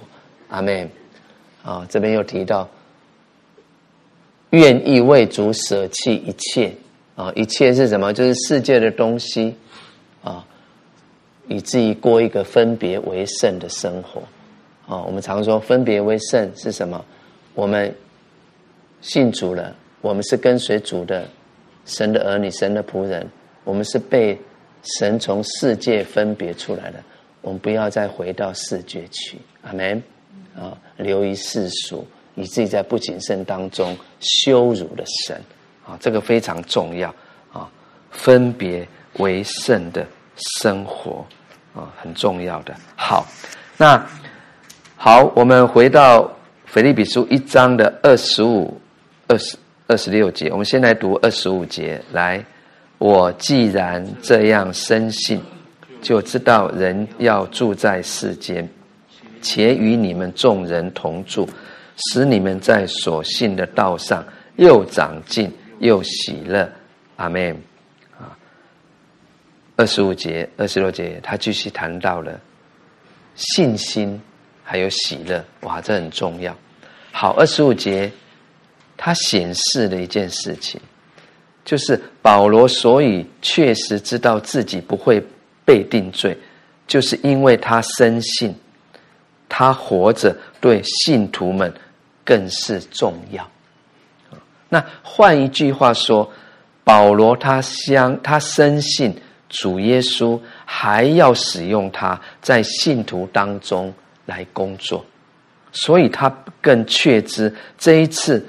[0.48, 0.90] 阿门。
[1.62, 2.66] 啊，这边又提到，
[4.48, 6.72] 愿意为主舍弃一切
[7.14, 8.14] 啊，一切是什么？
[8.14, 9.54] 就是世界的东西
[10.24, 10.42] 啊，
[11.50, 14.22] 以至于过一个分别为圣的生活
[14.86, 15.02] 啊。
[15.02, 17.04] 我们常说分别为圣是什么？
[17.54, 17.92] 我们
[19.02, 21.28] 信主了，我们是跟随主的
[21.84, 23.28] 神的儿女，神的仆人，
[23.64, 24.38] 我们是被
[24.98, 27.02] 神从世界分别出来的，
[27.42, 29.36] 我们不要再回到世界去。
[29.62, 30.02] 阿门。
[30.52, 35.40] 啊，流于世俗，以至于在不谨慎当中羞辱了神，
[35.86, 37.08] 啊，这个非常重要
[37.52, 37.70] 啊，
[38.10, 38.86] 分别
[39.18, 40.04] 为圣的
[40.58, 41.24] 生活
[41.74, 42.74] 啊，很重要的。
[42.96, 43.26] 好，
[43.76, 44.04] 那
[44.96, 46.30] 好，我们回到
[46.66, 48.80] 腓立比书一章的二十五、
[49.28, 49.56] 二十
[49.86, 52.00] 二十六节，我们先来读二十五节。
[52.12, 52.44] 来，
[52.98, 55.40] 我既然这样深信，
[56.02, 58.68] 就知道人要住在世间。
[59.42, 61.48] 且与你们众人同住，
[61.96, 64.22] 使你们在所信的道上
[64.56, 66.70] 又长进又喜乐。
[67.16, 67.69] 阿门。
[69.80, 72.38] 二十五节、二十六节，他继续谈到了
[73.34, 74.20] 信心
[74.62, 75.42] 还有喜乐。
[75.62, 76.54] 哇，这很重要。
[77.12, 78.12] 好，二十五节，
[78.94, 80.78] 他显示了一件事情，
[81.64, 85.18] 就是保罗所以确实知道自己不会
[85.64, 86.36] 被定罪，
[86.86, 88.54] 就是因为他深信。
[89.48, 91.72] 他活着对信徒们
[92.22, 93.50] 更是重要。
[94.68, 96.30] 那换一句话说，
[96.84, 99.16] 保罗他相他深信
[99.50, 103.92] 主耶稣还要使用他在信徒当中
[104.24, 105.04] 来工作，
[105.72, 108.42] 所以他更确知这一次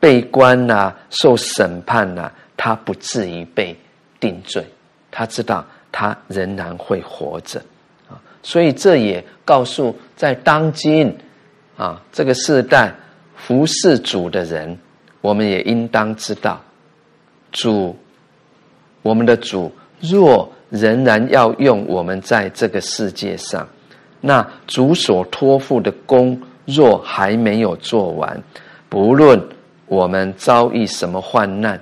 [0.00, 3.76] 被关呐、受审判呐、他不至于被
[4.18, 4.64] 定罪。
[5.10, 7.60] 他知道他仍然会活着
[8.08, 8.20] 啊。
[8.42, 11.14] 所以这也告诉在当今
[11.76, 12.94] 啊这个世代
[13.34, 14.78] 服侍主的人，
[15.20, 16.62] 我们也应当知道，
[17.52, 17.96] 主，
[19.02, 19.70] 我们的主
[20.00, 23.66] 若仍然要用我们在这个世界上，
[24.20, 28.42] 那主所托付的工若还没有做完，
[28.88, 29.40] 不论
[29.86, 31.80] 我们遭遇什么患难，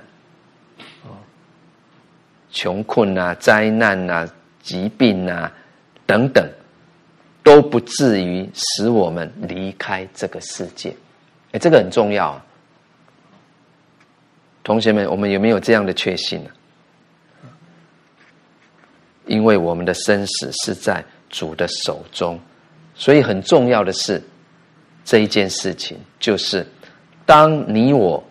[2.51, 4.27] 穷困啊、灾难啊、
[4.61, 5.51] 疾病啊
[6.05, 6.47] 等等，
[7.43, 10.95] 都不至于使我们离开这个世界。
[11.51, 12.39] 哎，这个很重要。
[14.63, 16.49] 同学们，我们有没有这样的确信呢？
[19.25, 22.39] 因为我们的生死是在主的手中，
[22.93, 24.21] 所以很重要的是。
[25.07, 26.65] 这一件事情，就是
[27.27, 28.23] 当你我，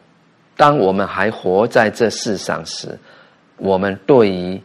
[0.57, 2.99] 当我们还活在这世上时，
[3.59, 4.61] 我们对于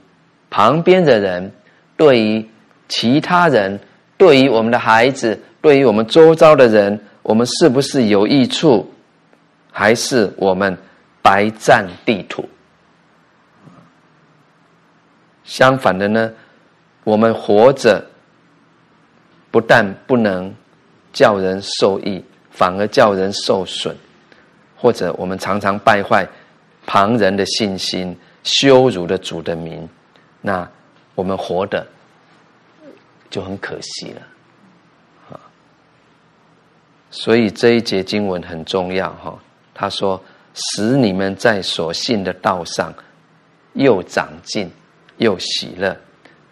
[0.50, 1.52] 旁边的人，
[1.96, 2.44] 对于
[2.88, 3.80] 其他人，
[4.18, 8.92] 对于我们的孩子，对于我们周遭的人，我们是不是有益处，
[9.72, 10.76] 还是我们
[11.22, 12.44] 白占地土？
[15.50, 16.32] 相反的呢，
[17.04, 18.06] 我们活着
[19.52, 20.54] 不但不能。
[21.12, 23.98] 叫人受益，反而叫人受损，
[24.78, 26.26] 或者我们常常败坏
[26.86, 29.90] 旁人的信心，羞辱了主的名，
[30.40, 30.70] 那
[31.16, 31.86] 我们活的
[33.32, 34.22] 就很可惜了，
[35.32, 35.42] 啊！
[37.10, 39.36] 所以这一节经文很重要哈。
[39.74, 40.22] 他说
[40.54, 42.94] ：“使你们在所信的道上
[43.74, 44.72] 又长进
[45.20, 45.96] 又喜乐。”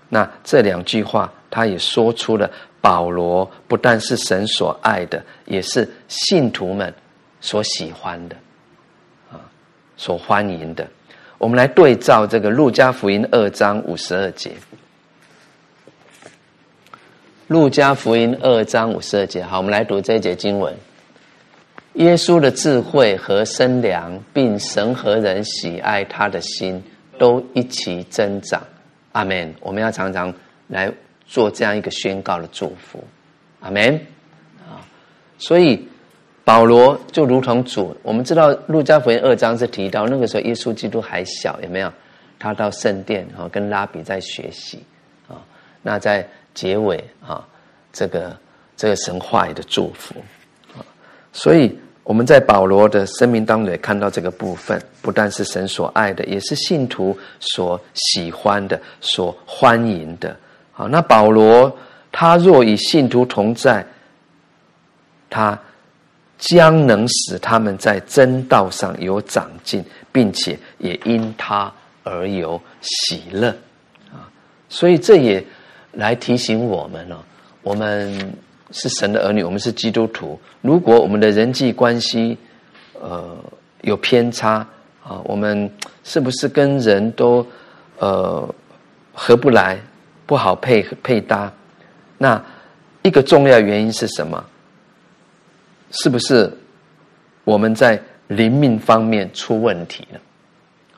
[0.07, 2.49] 那这两句话，他也说出了。
[2.79, 6.93] 保罗不但是神所爱的，也是信徒们
[7.41, 8.35] 所喜欢的，
[9.29, 9.41] 啊，
[9.97, 10.87] 所欢迎的。
[11.37, 14.51] 我们来对照这个路加福音二章五十二节。
[17.47, 20.73] 路加福音二章五十二节，好，我们来读这一节经文。
[21.95, 26.81] 耶稣的智慧和身量，并神和人喜爱他的心，
[27.17, 28.61] 都一起增长。
[29.11, 29.53] 阿门。
[29.59, 30.33] 我们要常常
[30.67, 30.91] 来。
[31.29, 33.03] 做这样一个宣告的祝福，
[33.59, 33.99] 阿门
[34.65, 34.79] 啊！
[35.37, 35.85] 所以
[36.45, 41.91] 保罗就如同主，我们知道路加福音二章是提到那个时候耶稣基督还小，有没有？
[42.39, 44.81] 他到圣殿啊，跟拉比在学习
[45.27, 45.35] 啊。
[45.81, 47.45] 那在结尾啊，
[47.91, 48.33] 这个
[48.77, 50.15] 这个神话语的祝福
[50.77, 50.79] 啊。
[51.33, 51.77] 所以
[52.07, 60.33] 我们在保罗的生命当中也看到这个部分，不但是神所爱的，也是信徒所喜欢的、所欢迎的。
[60.71, 61.69] 好，那保罗
[62.09, 63.85] 他若与信徒同在，
[65.29, 65.59] 他
[66.37, 71.69] 将能使他们在真道上有长进，并且也因他
[72.03, 73.49] 而有喜乐
[74.13, 74.31] 啊！
[74.69, 75.43] 所以这也
[75.91, 77.21] 来提醒我们了：
[77.63, 78.33] 我们
[78.71, 80.39] 是神的儿女，我们是基督徒。
[80.61, 82.37] 如果我们的人际关系
[82.99, 83.37] 呃
[83.81, 84.67] 有偏差
[85.03, 85.69] 啊，我们
[86.03, 87.45] 是不是跟人都
[87.99, 88.47] 呃
[89.13, 89.79] 合不来？
[90.25, 91.49] 不好配配搭，
[92.17, 92.43] 那
[93.01, 94.43] 一个重要原因是什么？
[95.91, 96.51] 是不是
[97.45, 97.97] 我们在
[98.27, 100.19] 灵命方面出问题了？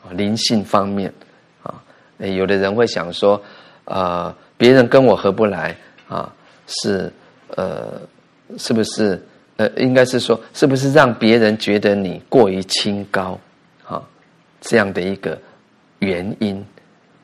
[0.01, 1.13] 啊，灵性方面
[1.61, 1.79] 啊，
[2.17, 3.39] 有的人会想说，
[3.85, 5.75] 呃，别人跟我合不来
[6.07, 6.33] 啊，
[6.65, 7.13] 是
[7.55, 8.01] 呃，
[8.57, 9.21] 是不是
[9.57, 13.39] 呃，应该是说，是不是让别人觉得你过于清高
[13.85, 14.01] 啊？
[14.61, 15.37] 这样的一个
[15.99, 16.65] 原因。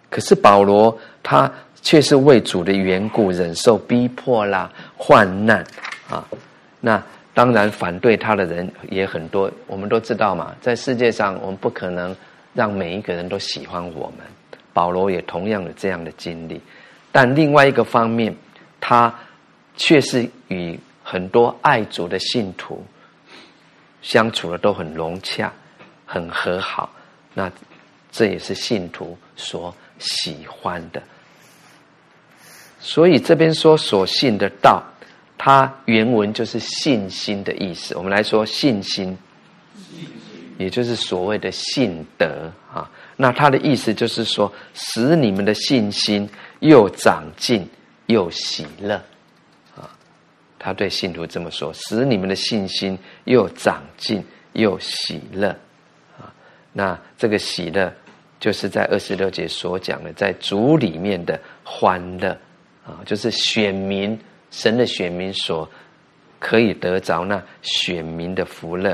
[0.09, 1.51] 可是保罗他。
[1.81, 4.67] 却是为主的缘故忍受逼迫啦、
[4.97, 5.63] 患难
[6.09, 6.27] 啊。
[6.81, 6.99] 那
[7.31, 9.51] 当然反对他的人也很多。
[9.67, 12.15] 我们都知道嘛，在世界上我们不可能
[12.55, 14.25] 让每一个人都喜欢我们。
[14.73, 16.59] 保罗也同样有这样的经历。
[17.11, 18.35] 但另外一个方面，
[18.81, 19.13] 他
[19.77, 22.83] 却是与很多爱主的信徒
[24.01, 25.51] 相处的都很融洽、
[26.05, 26.89] 很和好。
[27.33, 27.51] 那
[28.11, 31.01] 这也是信徒所喜欢的。
[32.79, 34.83] 所以这边说所信的道，
[35.37, 37.95] 它原文就是信心的意思。
[37.95, 39.17] 我们来说信心，
[40.57, 42.89] 也就是所谓的信德啊。
[43.17, 47.67] 那它的意思就是说，使你们的信心又长进
[48.05, 49.03] 又喜乐。
[50.65, 55.49] 他对信徒这么说：使你们的信心又长进又喜乐
[56.17, 56.33] 啊。
[56.73, 57.93] 那这个喜乐，
[58.39, 62.35] 就是在二十六节所讲的，在主里面的欢乐。
[62.83, 65.67] 啊，就是选民，神的选民所
[66.39, 68.91] 可以得着那选民的福乐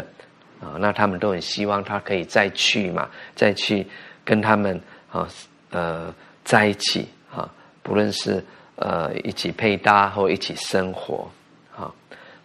[0.62, 3.88] 啊，那他们都很希望他可以再去嘛，再去
[4.24, 5.28] 跟他们啊
[5.72, 6.14] 呃
[6.44, 7.50] 在一起啊，
[7.82, 8.42] 不论是
[8.76, 11.30] 呃一起配搭或一起生活，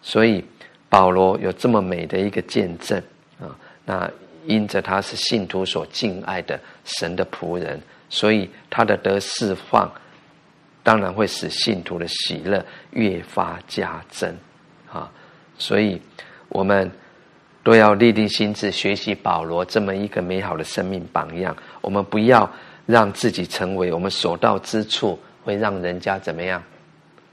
[0.02, 0.44] 所以
[0.88, 3.02] 保罗有这么美的一个见证
[3.40, 3.50] 啊，
[3.84, 4.10] 那
[4.46, 9.90] 因着他是信徒所敬爱的神的仆人，所以他的得释放，
[10.84, 14.32] 当然会使信徒的喜乐越发加增
[14.92, 15.10] 啊！
[15.58, 16.00] 所以
[16.48, 16.88] 我们
[17.64, 21.56] 都要立定心智，学习保罗这么一个美好的生命榜样。
[21.80, 22.48] 我们不要
[22.86, 26.62] 让自己成为我们所到之处会让人家怎么样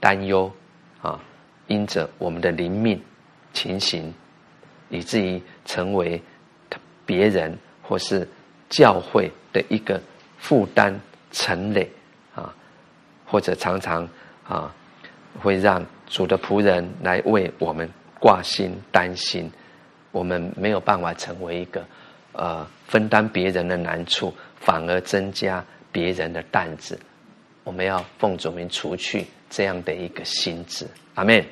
[0.00, 0.50] 担忧
[1.00, 1.20] 啊！
[1.66, 3.00] 因着我们的灵命
[3.52, 4.12] 情形，
[4.88, 6.22] 以至于成为
[7.06, 8.26] 别人或是
[8.68, 10.00] 教会的一个
[10.38, 10.98] 负担、
[11.30, 11.90] 陈累
[12.34, 12.54] 啊，
[13.24, 14.08] 或者常常
[14.46, 14.74] 啊，
[15.40, 17.88] 会让主的仆人来为我们
[18.20, 19.50] 挂心、担心，
[20.12, 21.84] 我们没有办法成为一个
[22.32, 26.98] 呃分担别人的难处，反而增加别人的担子。
[27.64, 30.86] 我们要奉主名除去这样的一个心智。
[31.14, 31.44] 阿门。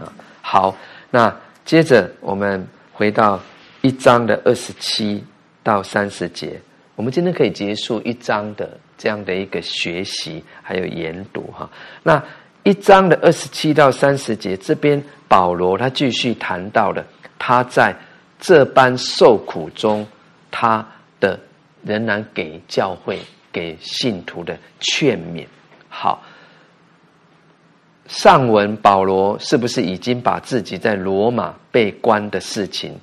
[0.00, 0.76] 啊，好，
[1.10, 1.34] 那
[1.64, 3.40] 接着我们回到
[3.82, 5.24] 一章的二十七
[5.62, 6.60] 到三十节，
[6.94, 11.68] 我们今天可以结束一章的这样的一个学习还有研读哈。
[12.02, 12.22] 那
[12.62, 17.04] 一章的二十七到三十节这边，保罗他继续谈到了
[17.38, 17.94] 他在
[18.38, 20.06] 这般受苦中，
[20.50, 20.86] 他
[21.18, 21.38] 的
[21.82, 23.18] 仍然给教会
[23.50, 25.44] 给信徒的劝勉。
[25.88, 26.22] 好。
[28.06, 32.98] 上文保罗是不是已经把自己在罗马被关的事情，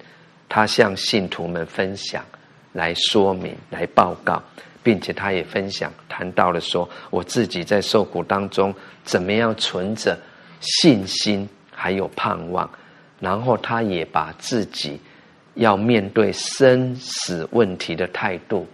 [0.49, 2.25] 他向信徒们分享，
[2.73, 4.41] 来说明、来报告，
[4.81, 10.17] 并且他也分享谈到了说，我自己在受苦当中怎么样存着
[10.59, 12.67] 信心还有盼望，
[13.19, 14.99] 然后他也把自己
[15.53, 18.67] 要面对生死问题的态度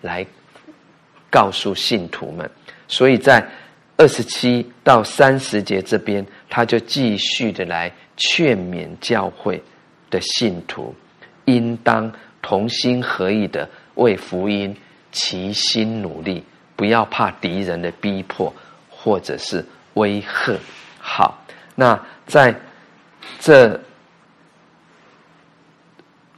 [0.00, 0.26] 来
[1.30, 2.50] 告诉信徒们，
[2.88, 3.46] 所以在。
[3.98, 9.62] 二十七到三十节这边，他就继续的来劝勉教会
[10.10, 10.94] 的信徒，
[11.46, 14.76] 应当同心合意的为福音
[15.12, 16.44] 齐心努力，
[16.76, 18.54] 不要怕敌人的逼迫
[18.90, 19.64] 或者是
[19.94, 20.60] 威吓。
[20.98, 21.42] 好，
[21.74, 22.54] 那在
[23.40, 23.80] 这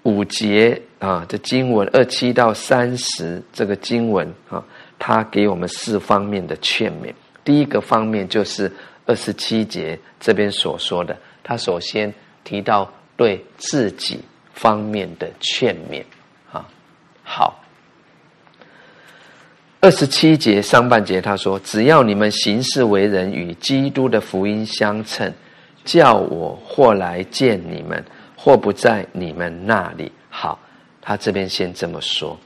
[0.05, 4.65] 五节啊，这经文二七到三十这个经文啊，
[4.99, 7.12] 他给我们四方面的劝勉。
[7.45, 8.70] 第一个方面就是
[9.07, 12.12] 二十七节这边所说的，他首先
[12.45, 14.20] 提到对自己
[14.53, 16.03] 方面的劝勉
[16.53, 16.69] 啊。
[17.23, 17.62] 好，
[19.81, 25.33] 二十七节上半节他说：“只要你们行事为人与基督的福音相称，
[25.85, 28.05] 叫我或来见你们，
[28.37, 30.59] 或不在你们那里。”好，
[31.01, 32.39] 他这边先这么说。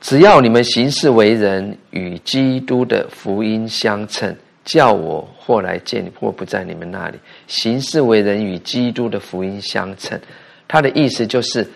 [0.00, 7.18] 只要你们行事为人与基督的福音相称，叫我或来见你，或不在你们那里。
[7.46, 10.18] 行事为人与基督的福音相称，
[10.66, 11.70] 他的意思就是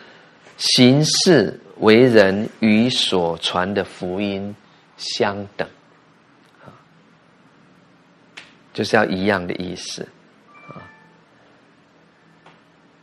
[0.56, 4.56] 行事为人与所传的福音
[4.96, 5.68] 相等，
[8.72, 10.08] 就是要一样的意思，
[10.66, 10.80] 啊。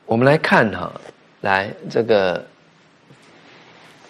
[0.07, 0.91] 我们来看哈，
[1.41, 2.43] 来这个。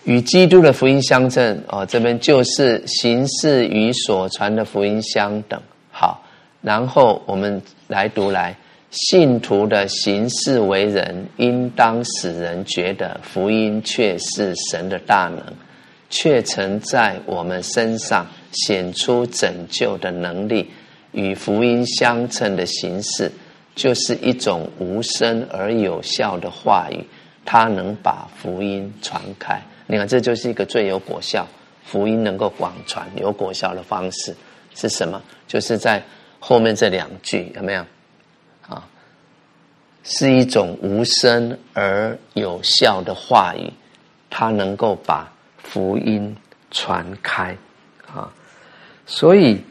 [0.03, 5.61] 与基督的福音相称哦，这边就是行事与所传的福音相等。
[5.91, 6.23] 好，
[6.61, 8.55] 然后我们来读来，
[8.89, 15.43] 信徒的行事为人，应当使人觉得福音却是神的大能，
[16.09, 20.69] 却曾在我们身上显出拯救的能力。
[21.11, 23.29] 与福音相称的形式，
[23.75, 27.05] 就是一种无声而有效的话语，
[27.43, 29.61] 它能把福音传开。
[29.91, 31.45] 你看，这就是一个最有果效、
[31.84, 34.34] 福音能够广传、有果效的方式
[34.73, 35.22] 是什么？
[35.49, 36.01] 就是在
[36.39, 37.85] 后面这两句有没有？
[38.69, 38.88] 啊，
[40.05, 43.69] 是一种无声而有效的话语，
[44.30, 46.34] 它能够把福音
[46.72, 47.53] 传开
[48.07, 48.31] 啊。
[49.05, 49.61] 所以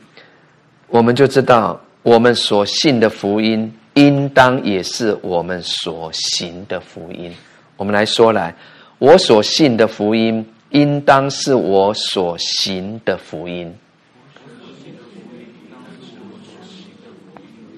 [0.88, 7.34] 我们就知道，我们所信的福音，应当也是我们所行的福音。
[7.78, 8.54] 我们来说来。
[9.00, 13.74] 我所信的福音，应当是我所行的福音。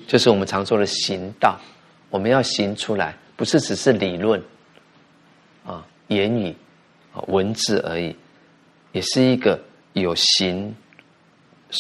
[0.08, 1.56] 就是我们常说的行道，
[2.10, 4.42] 我们要行出来，不是只是理论
[5.64, 6.52] 啊、言语
[7.14, 8.16] 啊、文字而已，
[8.90, 9.56] 也是一个
[9.92, 10.74] 有行，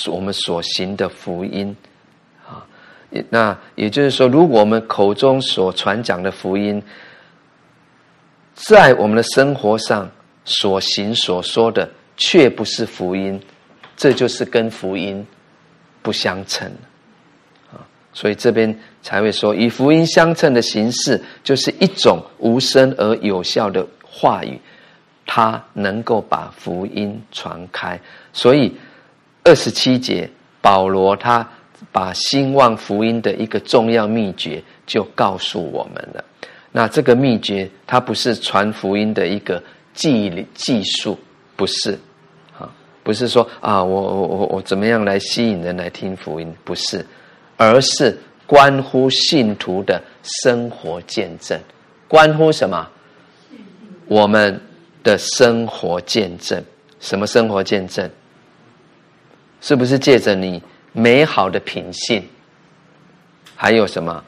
[0.06, 1.76] 我们所行的福音
[2.48, 2.64] 啊。
[3.28, 6.80] 那也就是说，如果我们口中所传讲的福音，
[8.54, 10.10] 在我们的生活上
[10.44, 13.40] 所行所说的，却不是福音，
[13.96, 15.26] 这就是跟福音
[16.02, 16.70] 不相称
[17.72, 17.80] 啊。
[18.12, 24.60] 所以这边才会说，与福音相称的形式，就是一种无声而有效的话语，
[25.26, 27.98] 它能够把福音传开。
[28.32, 28.74] 所以
[29.44, 30.28] 二十七节，
[30.60, 31.48] 保罗他
[31.90, 36.24] 把兴旺福音的一个重要秘诀就告诉我们了。
[36.72, 39.62] 那这个秘诀，它不是传福音的一个
[39.92, 41.18] 技技术，
[41.54, 41.98] 不是，
[42.58, 42.66] 啊，
[43.02, 47.04] 不是说啊，我我我我怎么样来吸引人来听福音，不是，
[47.58, 51.60] 而是关乎信徒的生活见证，
[52.08, 52.88] 关乎什么？
[54.06, 54.58] 我们
[55.02, 56.62] 的生活见证，
[57.00, 58.10] 什么生活见证？
[59.60, 60.60] 是不是借着你
[60.92, 62.26] 美好的品性？
[63.54, 64.24] 还有什么？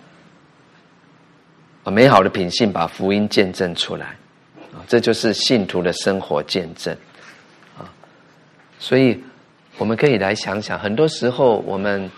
[1.90, 4.06] 美好的品性把福音见证出来，
[4.73, 6.97] 啊，这就是信徒的生活见证，
[7.77, 7.85] 啊，
[8.78, 9.23] 所以
[9.77, 12.11] 我们可以来想想，很多时候我们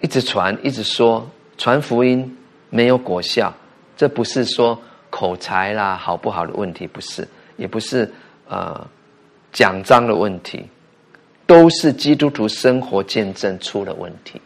[0.00, 2.38] 一直传，一直说传福音
[2.70, 3.52] 没有果效，
[3.98, 4.80] 这不是说
[5.10, 8.10] 口才啦好不好的问题，不是，也不是
[8.48, 8.88] 呃
[9.52, 10.66] 讲章的问题，
[11.46, 14.40] 都是基督徒生活见证出了问题，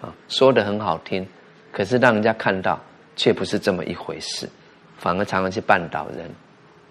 [0.00, 1.24] 啊，说的很好听，
[1.70, 2.80] 可是让人家看到。
[3.18, 4.48] 却不是这么一回事，
[4.96, 6.30] 反而常常去绊倒人，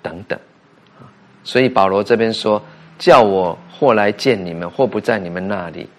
[0.04, 0.38] 等等，
[1.44, 2.62] 所以保罗这边说
[2.99, 5.90] ：“叫我或来见你们，或不在你们那里。”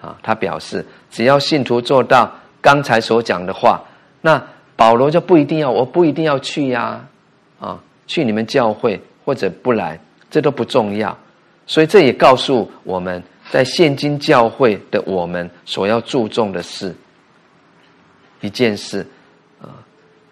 [0.00, 2.30] 啊，他表示只要信徒做到
[2.60, 3.82] 刚才所讲的话，
[4.20, 4.42] 那
[4.76, 7.02] 保罗就不一定要，我不一定要去呀，
[7.60, 10.00] 啊，去你们教会或者不来，
[10.30, 11.16] 这都不重要。
[11.66, 16.94] 所以这也告诉我们在现今教会的我们所要注重的是
[18.40, 19.06] 一件事。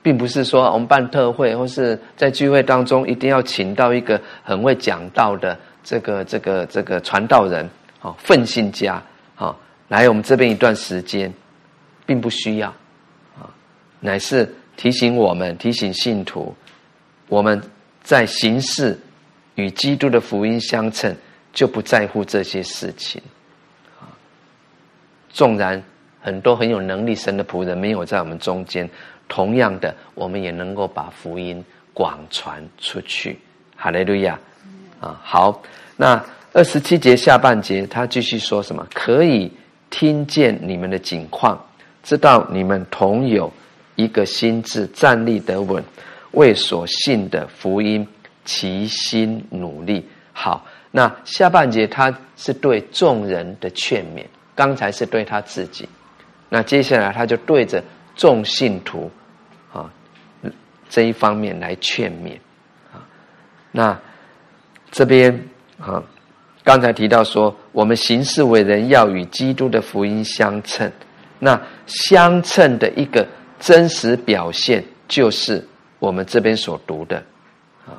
[0.02, 7.68] 并不是说我们办特会或是在聚会当中一定要请到一个很会讲道的这个这个这个传道人，
[8.00, 9.00] 好，奋信家，
[9.36, 9.56] 好，
[9.86, 11.32] 来我们这边一段时间，
[12.04, 12.68] 并不需要，
[13.38, 13.46] 啊，
[14.00, 16.52] 乃是提醒我们，提醒信徒，
[17.28, 17.62] 我们
[18.02, 18.98] 在行事
[19.54, 21.14] 与基督的福音相称，
[21.52, 23.22] 就不在乎这些事情，
[24.00, 24.10] 啊，
[25.30, 25.80] 纵然
[26.20, 28.88] 很多很有能力神的仆人没有在我们中间。
[29.32, 31.64] 同样的，我们也能够把福音
[31.94, 33.38] 广传出去。
[33.74, 34.38] 哈利路亚！
[35.00, 35.62] 啊，好，
[35.96, 36.22] 那
[36.52, 38.86] 二十七节下半节，他继续说什么？
[38.92, 39.50] 可以
[39.88, 41.58] 听见你们的景况，
[42.02, 43.50] 知道你们同有
[43.96, 45.82] 一个心智，站立得稳，
[46.32, 48.06] 为所信的福音
[48.44, 50.06] 齐心努力。
[50.34, 55.88] 好，那下半节他是对众人的劝勉，刚才是对他自己，
[56.50, 57.82] 那接下来他就对着
[58.14, 59.10] 众信徒。
[60.92, 62.36] 这一方面来劝勉，
[62.92, 63.00] 啊，
[63.70, 63.98] 那
[64.90, 65.32] 这边
[65.80, 66.04] 啊，
[66.62, 70.92] 刚才提到说，我们行事为人要与基督的福音相称，
[71.38, 73.26] 那相称的一个
[73.58, 75.66] 真实表现，就是
[75.98, 77.16] 我们这边所读的，
[77.86, 77.96] 啊，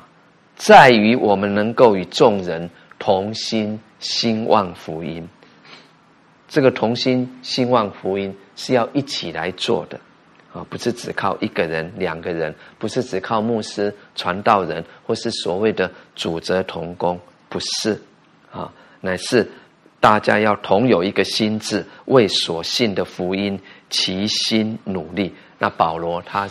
[0.54, 5.28] 在于我们能够与众人同心兴旺福音，
[6.46, 9.98] 这个同心兴旺福音是要一起来做的。
[10.54, 17.18] 啊，不是只靠一个人、两个人，不是只靠牧师、传道人，或是所谓的主责同工，
[17.48, 18.00] 不是，
[18.52, 19.50] 啊，乃是
[19.98, 23.58] 大家要同有一个心智，为所信的福音
[23.90, 25.34] 齐心努力。
[25.58, 26.48] 那保罗他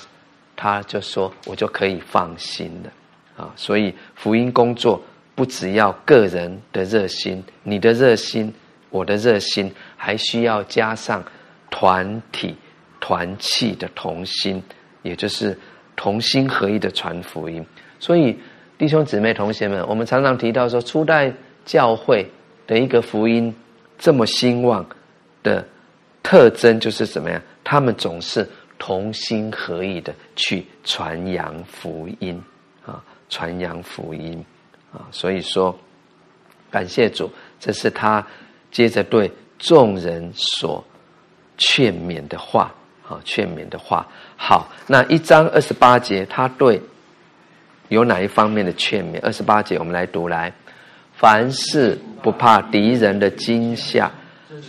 [0.58, 5.02] 他就说，我就可以放心了，啊，所以福音工作
[5.34, 8.54] 不只要个人的热心，你的热心，
[8.90, 11.24] 我的热心，还需要加上
[11.70, 12.54] 团体。
[13.04, 14.64] 团契的同心，
[15.02, 15.60] 也就是
[15.94, 17.66] 同心合一的传福音。
[18.00, 18.40] 所以，
[18.78, 21.34] 弟兄姊妹、同学们，我们常常提到说，初代
[21.66, 22.26] 教会
[22.66, 23.54] 的一个福音
[24.00, 24.86] 这么兴旺
[25.44, 25.68] 的
[26.24, 27.42] 特征，就是怎么样？
[27.62, 28.48] 他们总是
[28.80, 32.42] 同心合意的去传扬福音
[32.86, 34.42] 啊，传扬福音
[34.94, 35.04] 啊。
[35.12, 35.78] 所以说，
[36.72, 38.26] 感谢主，这是他
[38.72, 40.82] 接着对众人所
[41.58, 42.74] 劝勉的话。
[43.14, 44.07] 啊，劝勉的话。
[44.35, 46.81] 好，那一章二十八节，他对
[47.90, 49.19] 有哪一方面的劝勉？
[49.22, 50.52] 二十八节，我们来读来。
[51.14, 54.11] 凡事不怕敌人的惊吓，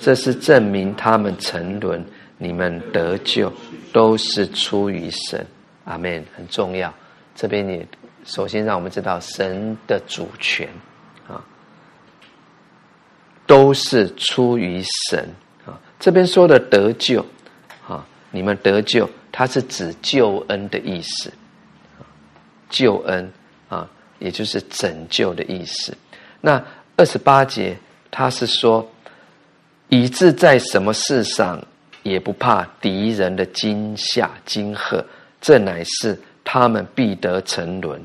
[0.01, 2.05] 这是证明他们沉沦，
[2.37, 3.53] 你们得救
[3.93, 5.45] 都是出于神。
[5.85, 6.25] 阿门。
[6.37, 6.93] 很重要。
[7.35, 7.85] 这边你
[8.25, 10.69] 首先让我们知道神的主权
[11.27, 11.43] 啊，
[13.47, 15.29] 都是出于神
[15.67, 15.81] 啊。
[15.99, 17.25] 这边说的得救。
[18.35, 21.33] 你们得救，它是指救恩的意思，
[22.69, 23.33] 救恩
[23.69, 23.89] 啊，
[24.19, 25.97] 也就是拯救的意思。
[26.41, 26.61] 那
[26.97, 27.77] 二十八节，
[28.11, 28.85] 他是说，
[29.89, 31.65] 以致在什么事上
[32.03, 35.05] 也不怕敌人的惊吓、惊吓，
[35.41, 38.05] 这乃是他们必得沉沦。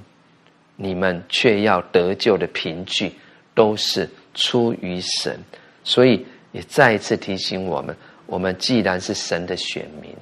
[0.76, 3.12] 你们却要得救的凭据，
[3.56, 5.40] 都是出于神。
[5.84, 7.98] 所以也再一次提醒我们：
[8.30, 10.16] 我们既然是神的选民，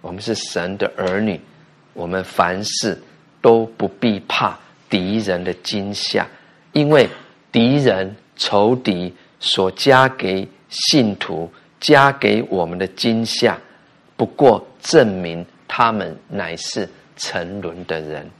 [0.00, 1.40] 我们是神的儿女，
[1.92, 2.96] 我们凡事
[3.42, 4.56] 都不必怕
[4.88, 6.24] 敌人的惊吓，
[6.72, 7.08] 因为
[7.50, 11.50] 敌人仇敌所加给信徒、
[11.80, 13.58] 加给我们的惊吓，
[14.16, 18.30] 不过证明他们乃是沉沦的人。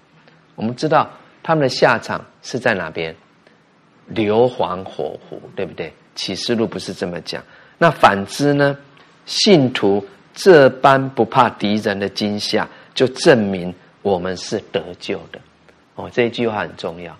[0.54, 1.10] 我们知道
[1.42, 3.12] 他们的下场是在哪边？
[4.06, 5.92] 硫磺火湖，对不对？
[6.14, 7.42] 启示录不是这么讲。
[7.78, 8.76] 那反之呢？
[9.26, 15.40] 信徒这般不怕敌人的惊吓，就证明我们是得救的。
[15.94, 17.16] 哦，这一句话很重要。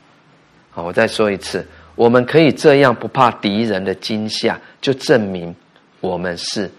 [0.71, 5.55] 好，我再说一次，我们可以这样不怕敌人的惊吓，就证明
[6.01, 6.71] 我们是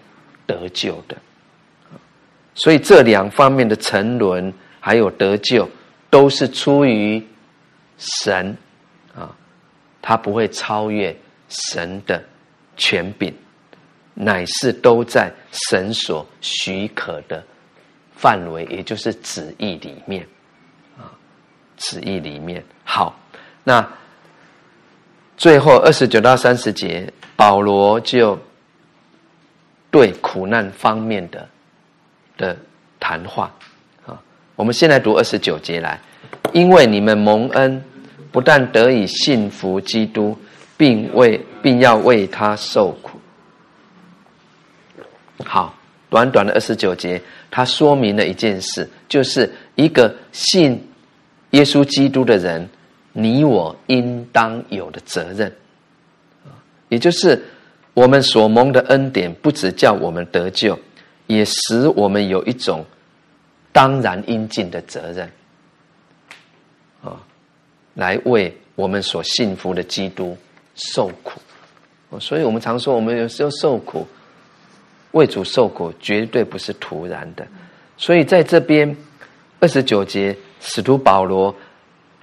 [0.46, 1.16] 得救的。
[2.54, 5.68] 所以这两方面的沉沦还有得救，
[6.08, 7.20] 都是出于
[7.98, 8.56] 神
[9.14, 9.34] 啊，
[10.00, 11.16] 他不会超越
[11.48, 12.22] 神的
[12.76, 13.34] 权柄，
[14.18, 17.44] 乃是都在神所许可的
[18.16, 20.26] 范围，也就是旨意里面
[20.98, 21.12] 啊，
[21.76, 22.64] 旨意里面。
[22.82, 23.14] 好，
[23.62, 23.86] 那
[25.36, 28.36] 最后二十九到三十节，保罗就
[29.90, 31.46] 对苦难方面的
[32.38, 32.56] 的
[32.98, 33.54] 谈话
[34.06, 34.18] 啊，
[34.56, 36.00] 我们先来读二十九节来，
[36.52, 37.84] 因为你们蒙恩，
[38.32, 40.36] 不但得以信服基督。
[40.78, 43.15] 并为并要为他受苦。
[45.44, 45.74] 好，
[46.08, 50.82] 短短的二十九节，它说明了一件事，就是一个信
[51.50, 52.68] 耶稣基督的人，
[53.12, 55.52] 你我应当有的责任。
[56.88, 57.42] 也就是
[57.94, 60.78] 我们所蒙的恩典，不只叫我们得救，
[61.26, 62.84] 也使我们有一种
[63.72, 65.30] 当然应尽的责任
[67.02, 67.20] 啊，
[67.94, 70.36] 来为我们所信服的基督。
[70.92, 71.40] 受苦，
[72.20, 74.06] 所以我们常说，我们有时候受苦，
[75.16, 77.46] 为主受苦，绝对不是突然的。
[77.96, 78.94] 所以在这边
[79.60, 81.54] 二十九节，使徒保罗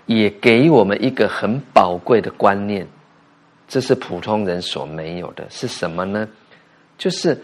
[0.06, 2.88] 也给我们一个很宝贵的观念，
[3.68, 6.28] 这是普通人所没有的，是什么呢？
[6.96, 7.36] 就是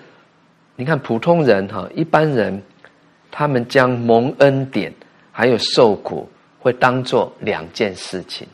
[0.76, 2.62] 你看，普通人哈，一般人，
[3.32, 4.94] 他们将蒙恩典
[5.32, 8.48] 还有受苦，会当做两件事情。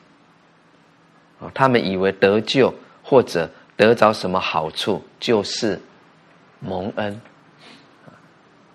[1.53, 2.73] 他们以为得救
[3.03, 5.79] 或者得着什么好处就是
[6.65, 7.21] 蒙恩，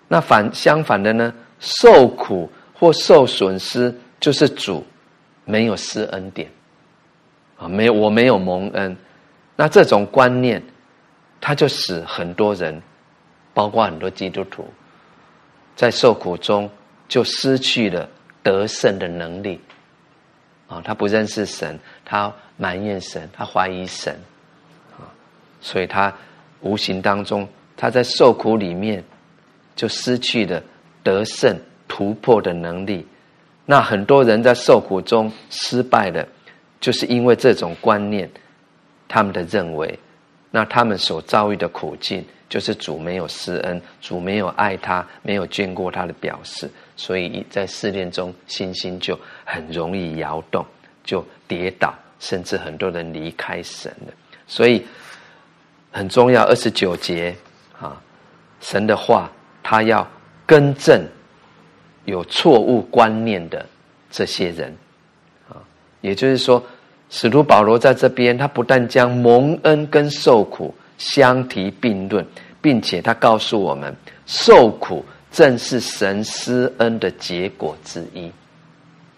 [0.07, 1.33] 那反相反的呢？
[1.59, 4.83] 受苦或受损失就是主
[5.45, 6.49] 没有施恩典
[7.57, 8.97] 啊，没有我没有蒙恩，
[9.55, 10.63] 那这种观念，
[11.39, 12.81] 他就使很多人，
[13.53, 14.65] 包括很多基督徒，
[15.75, 16.69] 在受苦中
[17.07, 18.09] 就失去了
[18.41, 19.59] 得胜的能力
[20.67, 22.33] 啊，他不认识神，他。
[22.57, 24.13] 埋怨神，他怀疑神，
[24.91, 25.09] 啊，
[25.61, 26.13] 所以他
[26.59, 27.49] 无形当中，
[27.81, 29.03] 他在受苦里面
[29.75, 30.61] 就失去了
[31.01, 33.03] 得胜突破的能力。
[33.65, 36.23] 那很多人在受苦中失败了，
[36.79, 38.29] 就是因为这种观念，
[39.07, 39.97] 他们的认为，
[40.51, 50.63] 那他们所遭遇的苦境，就是主没有施恩，主没有爱他，没有眷顾他的表示，所以在试炼中，信心就很容易摇动，
[51.03, 51.91] 就跌倒。
[52.19, 54.13] 甚至很多人离开神了，
[54.45, 54.85] 所以
[55.91, 56.43] 很重要。
[56.43, 57.35] 二十九节
[57.81, 58.01] 啊，
[58.61, 59.29] 神的话，
[59.63, 60.07] 他要
[60.45, 61.03] 更正
[62.05, 63.65] 有错误观念的
[64.09, 64.73] 这些人
[65.49, 65.57] 啊。
[66.01, 66.63] 也就是说，
[67.09, 72.25] 使徒保罗在这边，他不但将蒙恩跟受苦相提并论，
[72.61, 73.95] 并且他告诉我们，
[74.25, 78.31] 受苦正是神施恩的结果之一。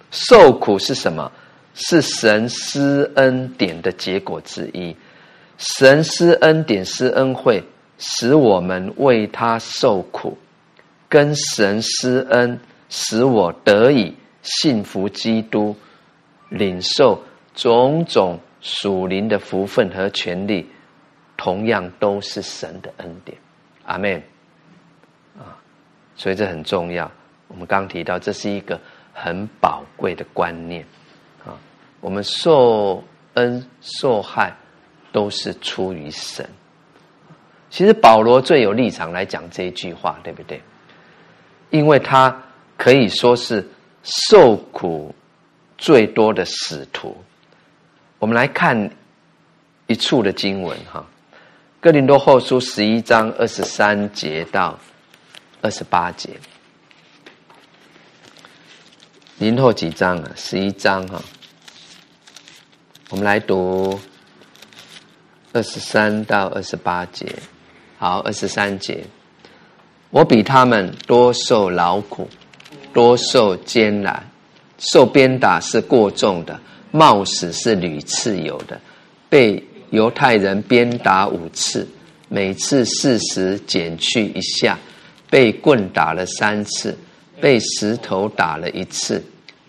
[0.10, 1.32] 受苦是什么？
[1.76, 4.96] 是神施恩典的结果之一。
[5.58, 7.64] 神施恩典、施恩惠，
[7.98, 10.38] 使我们为他受苦，
[11.08, 12.60] 跟神施恩，
[12.90, 15.76] 使我得以信服基督，
[16.50, 17.22] 领受
[17.56, 20.70] 种种属灵的福分和权利，
[21.38, 23.38] 同样都是神的恩典。
[23.86, 24.22] 阿门。
[25.38, 25.58] 啊，
[26.16, 27.10] 所以这很重要。
[27.48, 28.80] 我们刚提到，这是一个
[29.14, 30.86] 很宝贵的观念
[31.46, 31.58] 啊。
[32.02, 33.04] 我们受
[33.36, 34.56] 恩受害，
[35.12, 36.48] 都是出于神。
[37.74, 40.62] 其实保罗最有立场来讲这一句话，对不对？
[41.72, 42.40] 因为他
[42.78, 43.68] 可以说是
[44.04, 45.16] 受苦
[45.76, 47.18] 最多的使徒。
[48.20, 48.92] 我们来看
[49.88, 51.04] 一处的经文哈，
[51.82, 54.78] 《哥林多后书》十一章二十三节到
[55.64, 56.30] 二十八节。
[59.40, 60.32] 零后几章啊？
[60.36, 61.20] 十一章哈。
[63.10, 64.00] 我们来读
[65.54, 67.36] 二十三到二十八节。
[68.04, 69.02] 好，二十三节，
[70.10, 72.28] 我比他们多受劳苦，
[72.92, 74.22] 多受艰难，
[74.78, 76.60] 受鞭打是过重的，
[76.92, 78.78] 冒死是屡次有的，
[79.30, 81.88] 被犹太人鞭打五次，
[82.28, 84.78] 每次四十减去一下，
[85.30, 86.98] 被棍打了三次，
[87.40, 89.24] 被石头打了一次，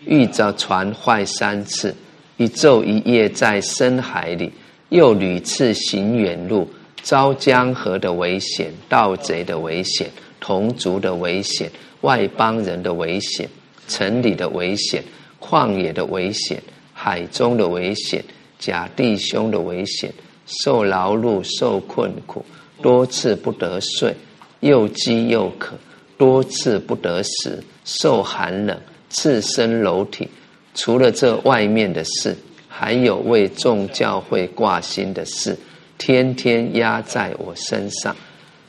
[0.05, 1.95] 遇着船坏三次，
[2.35, 4.51] 一昼一夜在深海里，
[4.89, 6.69] 又屡次行远路。
[7.05, 10.09] 遭江河的危险，盗贼的危险，
[10.39, 11.69] 同族的危险，
[12.01, 13.47] 外邦人的危险，
[13.87, 15.03] 城里的危险，
[15.39, 16.59] 旷野的危险，
[16.93, 18.25] 海中的危险，
[18.57, 20.11] 假弟兄的危险，
[20.47, 22.43] 受劳碌，受困苦，
[22.81, 24.15] 多次不得睡，
[24.61, 25.75] 又饥又渴，
[26.17, 28.75] 多次不得食，受寒冷，
[29.11, 30.27] 赤身裸体。
[30.73, 32.35] 除了这外面的事，
[32.67, 35.55] 还有为众教会挂心的事。
[35.97, 38.15] 天天压在我身上，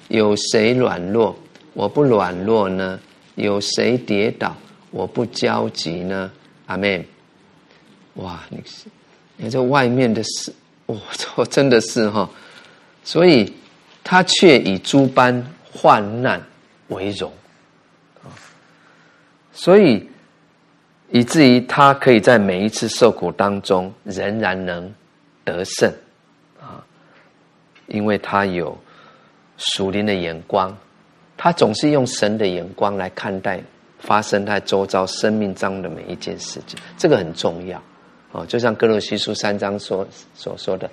[0.08, 1.36] 有谁软弱，
[1.74, 2.98] 我不软弱呢？
[3.34, 4.56] 有谁跌倒，
[4.90, 6.30] 我不焦急呢？
[6.66, 7.04] 阿门。
[8.14, 8.62] 哇，你
[9.36, 10.52] 你这外面的事，
[10.86, 12.28] 我操真的是哈。
[13.04, 13.52] 所以
[14.02, 16.42] 他却以诸般患难
[16.88, 17.30] 为荣
[18.22, 18.32] 啊。
[19.52, 20.08] 所以
[21.10, 24.94] 以至于他可以在每一次受苦当中，仍然能
[25.44, 25.92] 得胜。
[27.86, 28.76] 因为他有
[29.56, 30.76] 属灵的眼光，
[31.36, 33.60] 他总是用神的眼光来看待
[33.98, 37.82] 发生在周遭生命中的每一件事情，这个很重要
[38.32, 38.44] 哦。
[38.46, 40.90] 就像歌罗西书三章所所说的，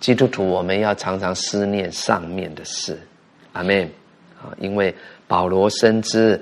[0.00, 2.98] 基督徒我们要常常思念上面的事，
[3.52, 3.90] 阿门
[4.40, 4.54] 啊！
[4.60, 4.94] 因为
[5.26, 6.40] 保罗深知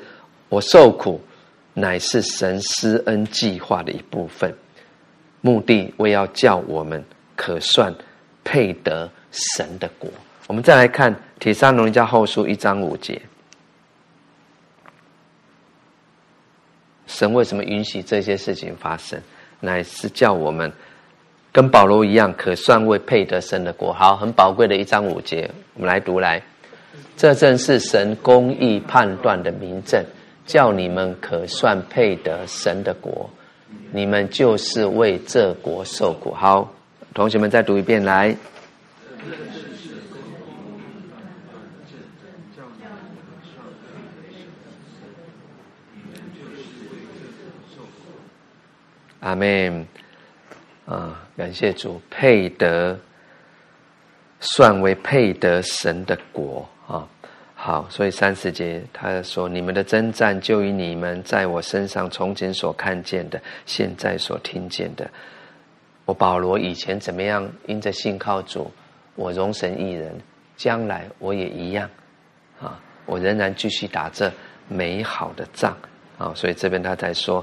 [0.49, 1.21] 我受苦
[1.73, 4.55] 乃是神施恩计划的一部分，
[5.41, 7.03] 目的为要叫我们
[7.35, 7.95] 可算
[8.47, 9.11] 配得。
[9.33, 10.09] 神的国，
[10.47, 13.21] 我们再来看《帖撒罗尼迦后书》一章五节。
[17.07, 19.21] 神为什么允许这些事情发生？
[19.61, 20.73] 乃是叫我们
[21.53, 23.93] 跟保罗一样，可算为配得神的国。
[23.93, 26.43] 好，很宝贵的一章五节，我们来读来。
[27.15, 30.03] 这正是神公义判断的明证，
[30.47, 33.29] 叫你们可算配得神的国。
[33.93, 36.33] 你们就是为这国受苦。
[36.33, 36.73] 好，
[37.17, 38.37] 同学们再读一遍来。
[49.21, 49.87] 阿门
[50.85, 51.27] 啊！
[51.39, 53.01] 感谢主，配得
[54.39, 57.09] 算为配得神的国啊！
[57.55, 65.11] 好，所以三十节他说：“你们的征战，就以你们在我身上从前所看见的，现在所听见的。
[66.07, 67.47] 我保罗以前怎么样？
[67.67, 68.71] 因着信靠主。”
[69.19, 70.15] 我容神一人，
[70.59, 71.89] 将来我也一样，
[72.61, 74.31] 啊，我仍然继续打这
[74.69, 75.75] 美好的仗，
[76.19, 77.43] 啊，所以这边他在说，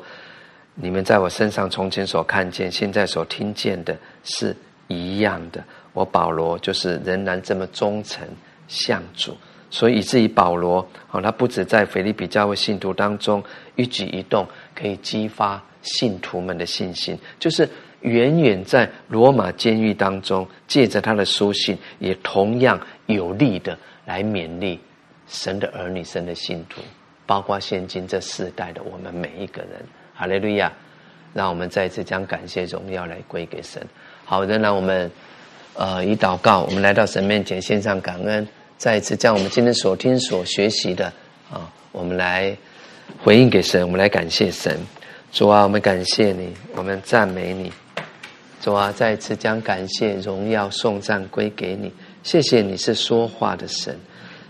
[0.75, 4.55] 你们在我身上从前所看见、现在所听见的是
[4.87, 5.63] 一样的。
[5.93, 8.23] 我保罗就是仍然这么忠诚
[8.67, 9.35] 向主，
[9.71, 13.43] 所以以至于保罗，啊，他不止在腓立比教会信徒当中
[13.75, 17.67] 一举一动可以激发信徒们的信心，就是。
[18.03, 24.79] 远远在罗马监狱当中，借着他的书信，也同样有力的来勉励
[25.27, 26.81] 神的儿女、神的信徒，
[27.25, 29.83] 包括现今这世代的我们每一个人。
[30.13, 30.71] 哈利路亚！
[31.33, 33.81] 让我们再次将感谢荣耀来归给神。
[34.23, 35.09] 好，仍然我们
[35.73, 38.47] 呃以祷告，我们来到神面前献上感恩，
[38.77, 41.11] 再一次将我们今天所听所学习的
[41.51, 42.55] 啊，我们来
[43.23, 44.79] 回应给神，我们来感谢神。
[45.31, 47.71] 主啊，我们感谢你，我们赞美你。
[48.63, 51.91] 主啊，再次将感谢、荣耀、颂赞归给你。
[52.23, 53.93] 谢谢你是说话的神。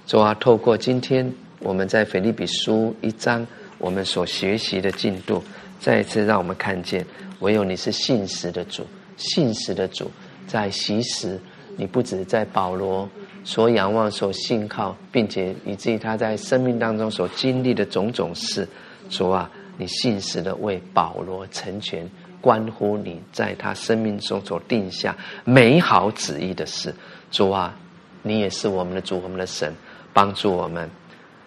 [0.05, 1.27] 主啊，透过今天
[1.61, 3.43] 我们在腓立比书一章
[3.79, 5.43] 我们所学习的进度，
[5.79, 7.03] 再一次让我们看见，
[7.39, 8.85] 唯有你是信实的主，
[9.17, 10.11] 信实的主
[10.45, 11.39] 在昔时，
[11.75, 13.09] 你不止在保罗
[13.43, 18.67] 所仰望、所信靠，并且以至于他在生命当中所经历的种种事，
[19.09, 22.07] 主啊，你信实的为保罗成全。
[22.43, 25.15] 关乎你在他生命中所定下
[25.45, 26.93] 美好旨意的事，
[27.31, 27.73] 主啊，
[28.21, 29.73] 你也是我们的主，我们的神，
[30.11, 30.89] 帮助我们，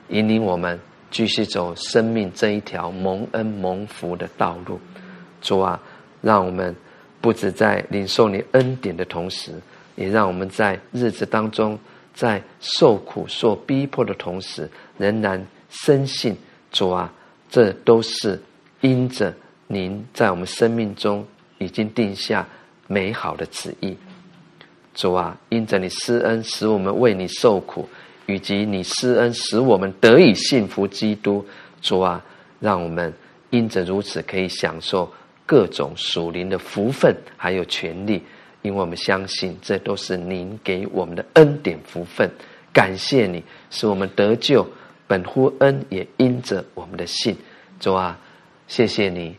[0.09, 4.81] 引领我们继续走生命这一条蒙恩蒙福的道路。
[5.43, 5.79] 主啊，
[6.23, 6.75] 让我们
[7.21, 9.53] 不止在领受你恩典的同时，
[9.97, 11.79] 也让我们在日子当中，
[12.15, 14.67] 在受苦受逼迫的同时，
[14.97, 16.35] 仍然深信
[16.73, 17.13] 主啊，
[17.51, 18.41] 这都是
[18.81, 19.31] 因着。
[19.69, 21.27] 您在我们生命中
[21.59, 22.47] 已经定下
[22.87, 23.97] 美好的旨意。
[24.95, 27.89] 主啊，因着你施恩，使我们为你受苦，
[28.27, 31.45] 以及你施恩，使我们得以信服基督。
[31.83, 32.25] 主啊，
[32.61, 33.13] 让我们
[33.51, 35.13] 因着如此，可以享受
[35.45, 38.23] 各种属灵的福分，还有权利。
[38.63, 42.29] 因为我们相信，这都是您给我们的恩典福分。
[42.73, 44.67] 感谢你，使我们得救，
[45.07, 47.37] 本乎恩，也因着我们的信。
[47.79, 48.19] 主啊，
[48.67, 49.37] 谢谢你，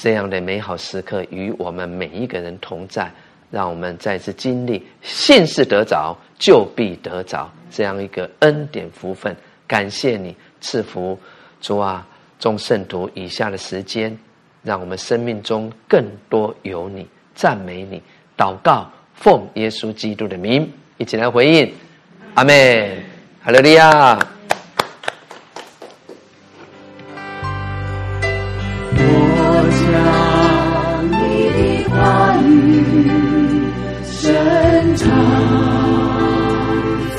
[0.00, 3.10] 这样的美好时刻与我们每一个人同在。
[3.50, 9.34] 让我们再次经历信是得着，就必得着这样一个恩典福分。
[9.66, 11.18] 感谢你赐福，
[11.58, 12.06] 主啊，
[12.38, 14.14] 众圣徒以下的时间，
[14.62, 18.02] 让我们生命中更多有你，赞美你，
[18.36, 21.72] 祷告，奉耶稣基督的名，一起来回应，
[22.34, 23.02] 阿门，
[23.42, 24.37] 哈利路亚。
[35.08, 35.16] 藏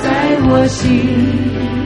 [0.03, 1.78] 在我心。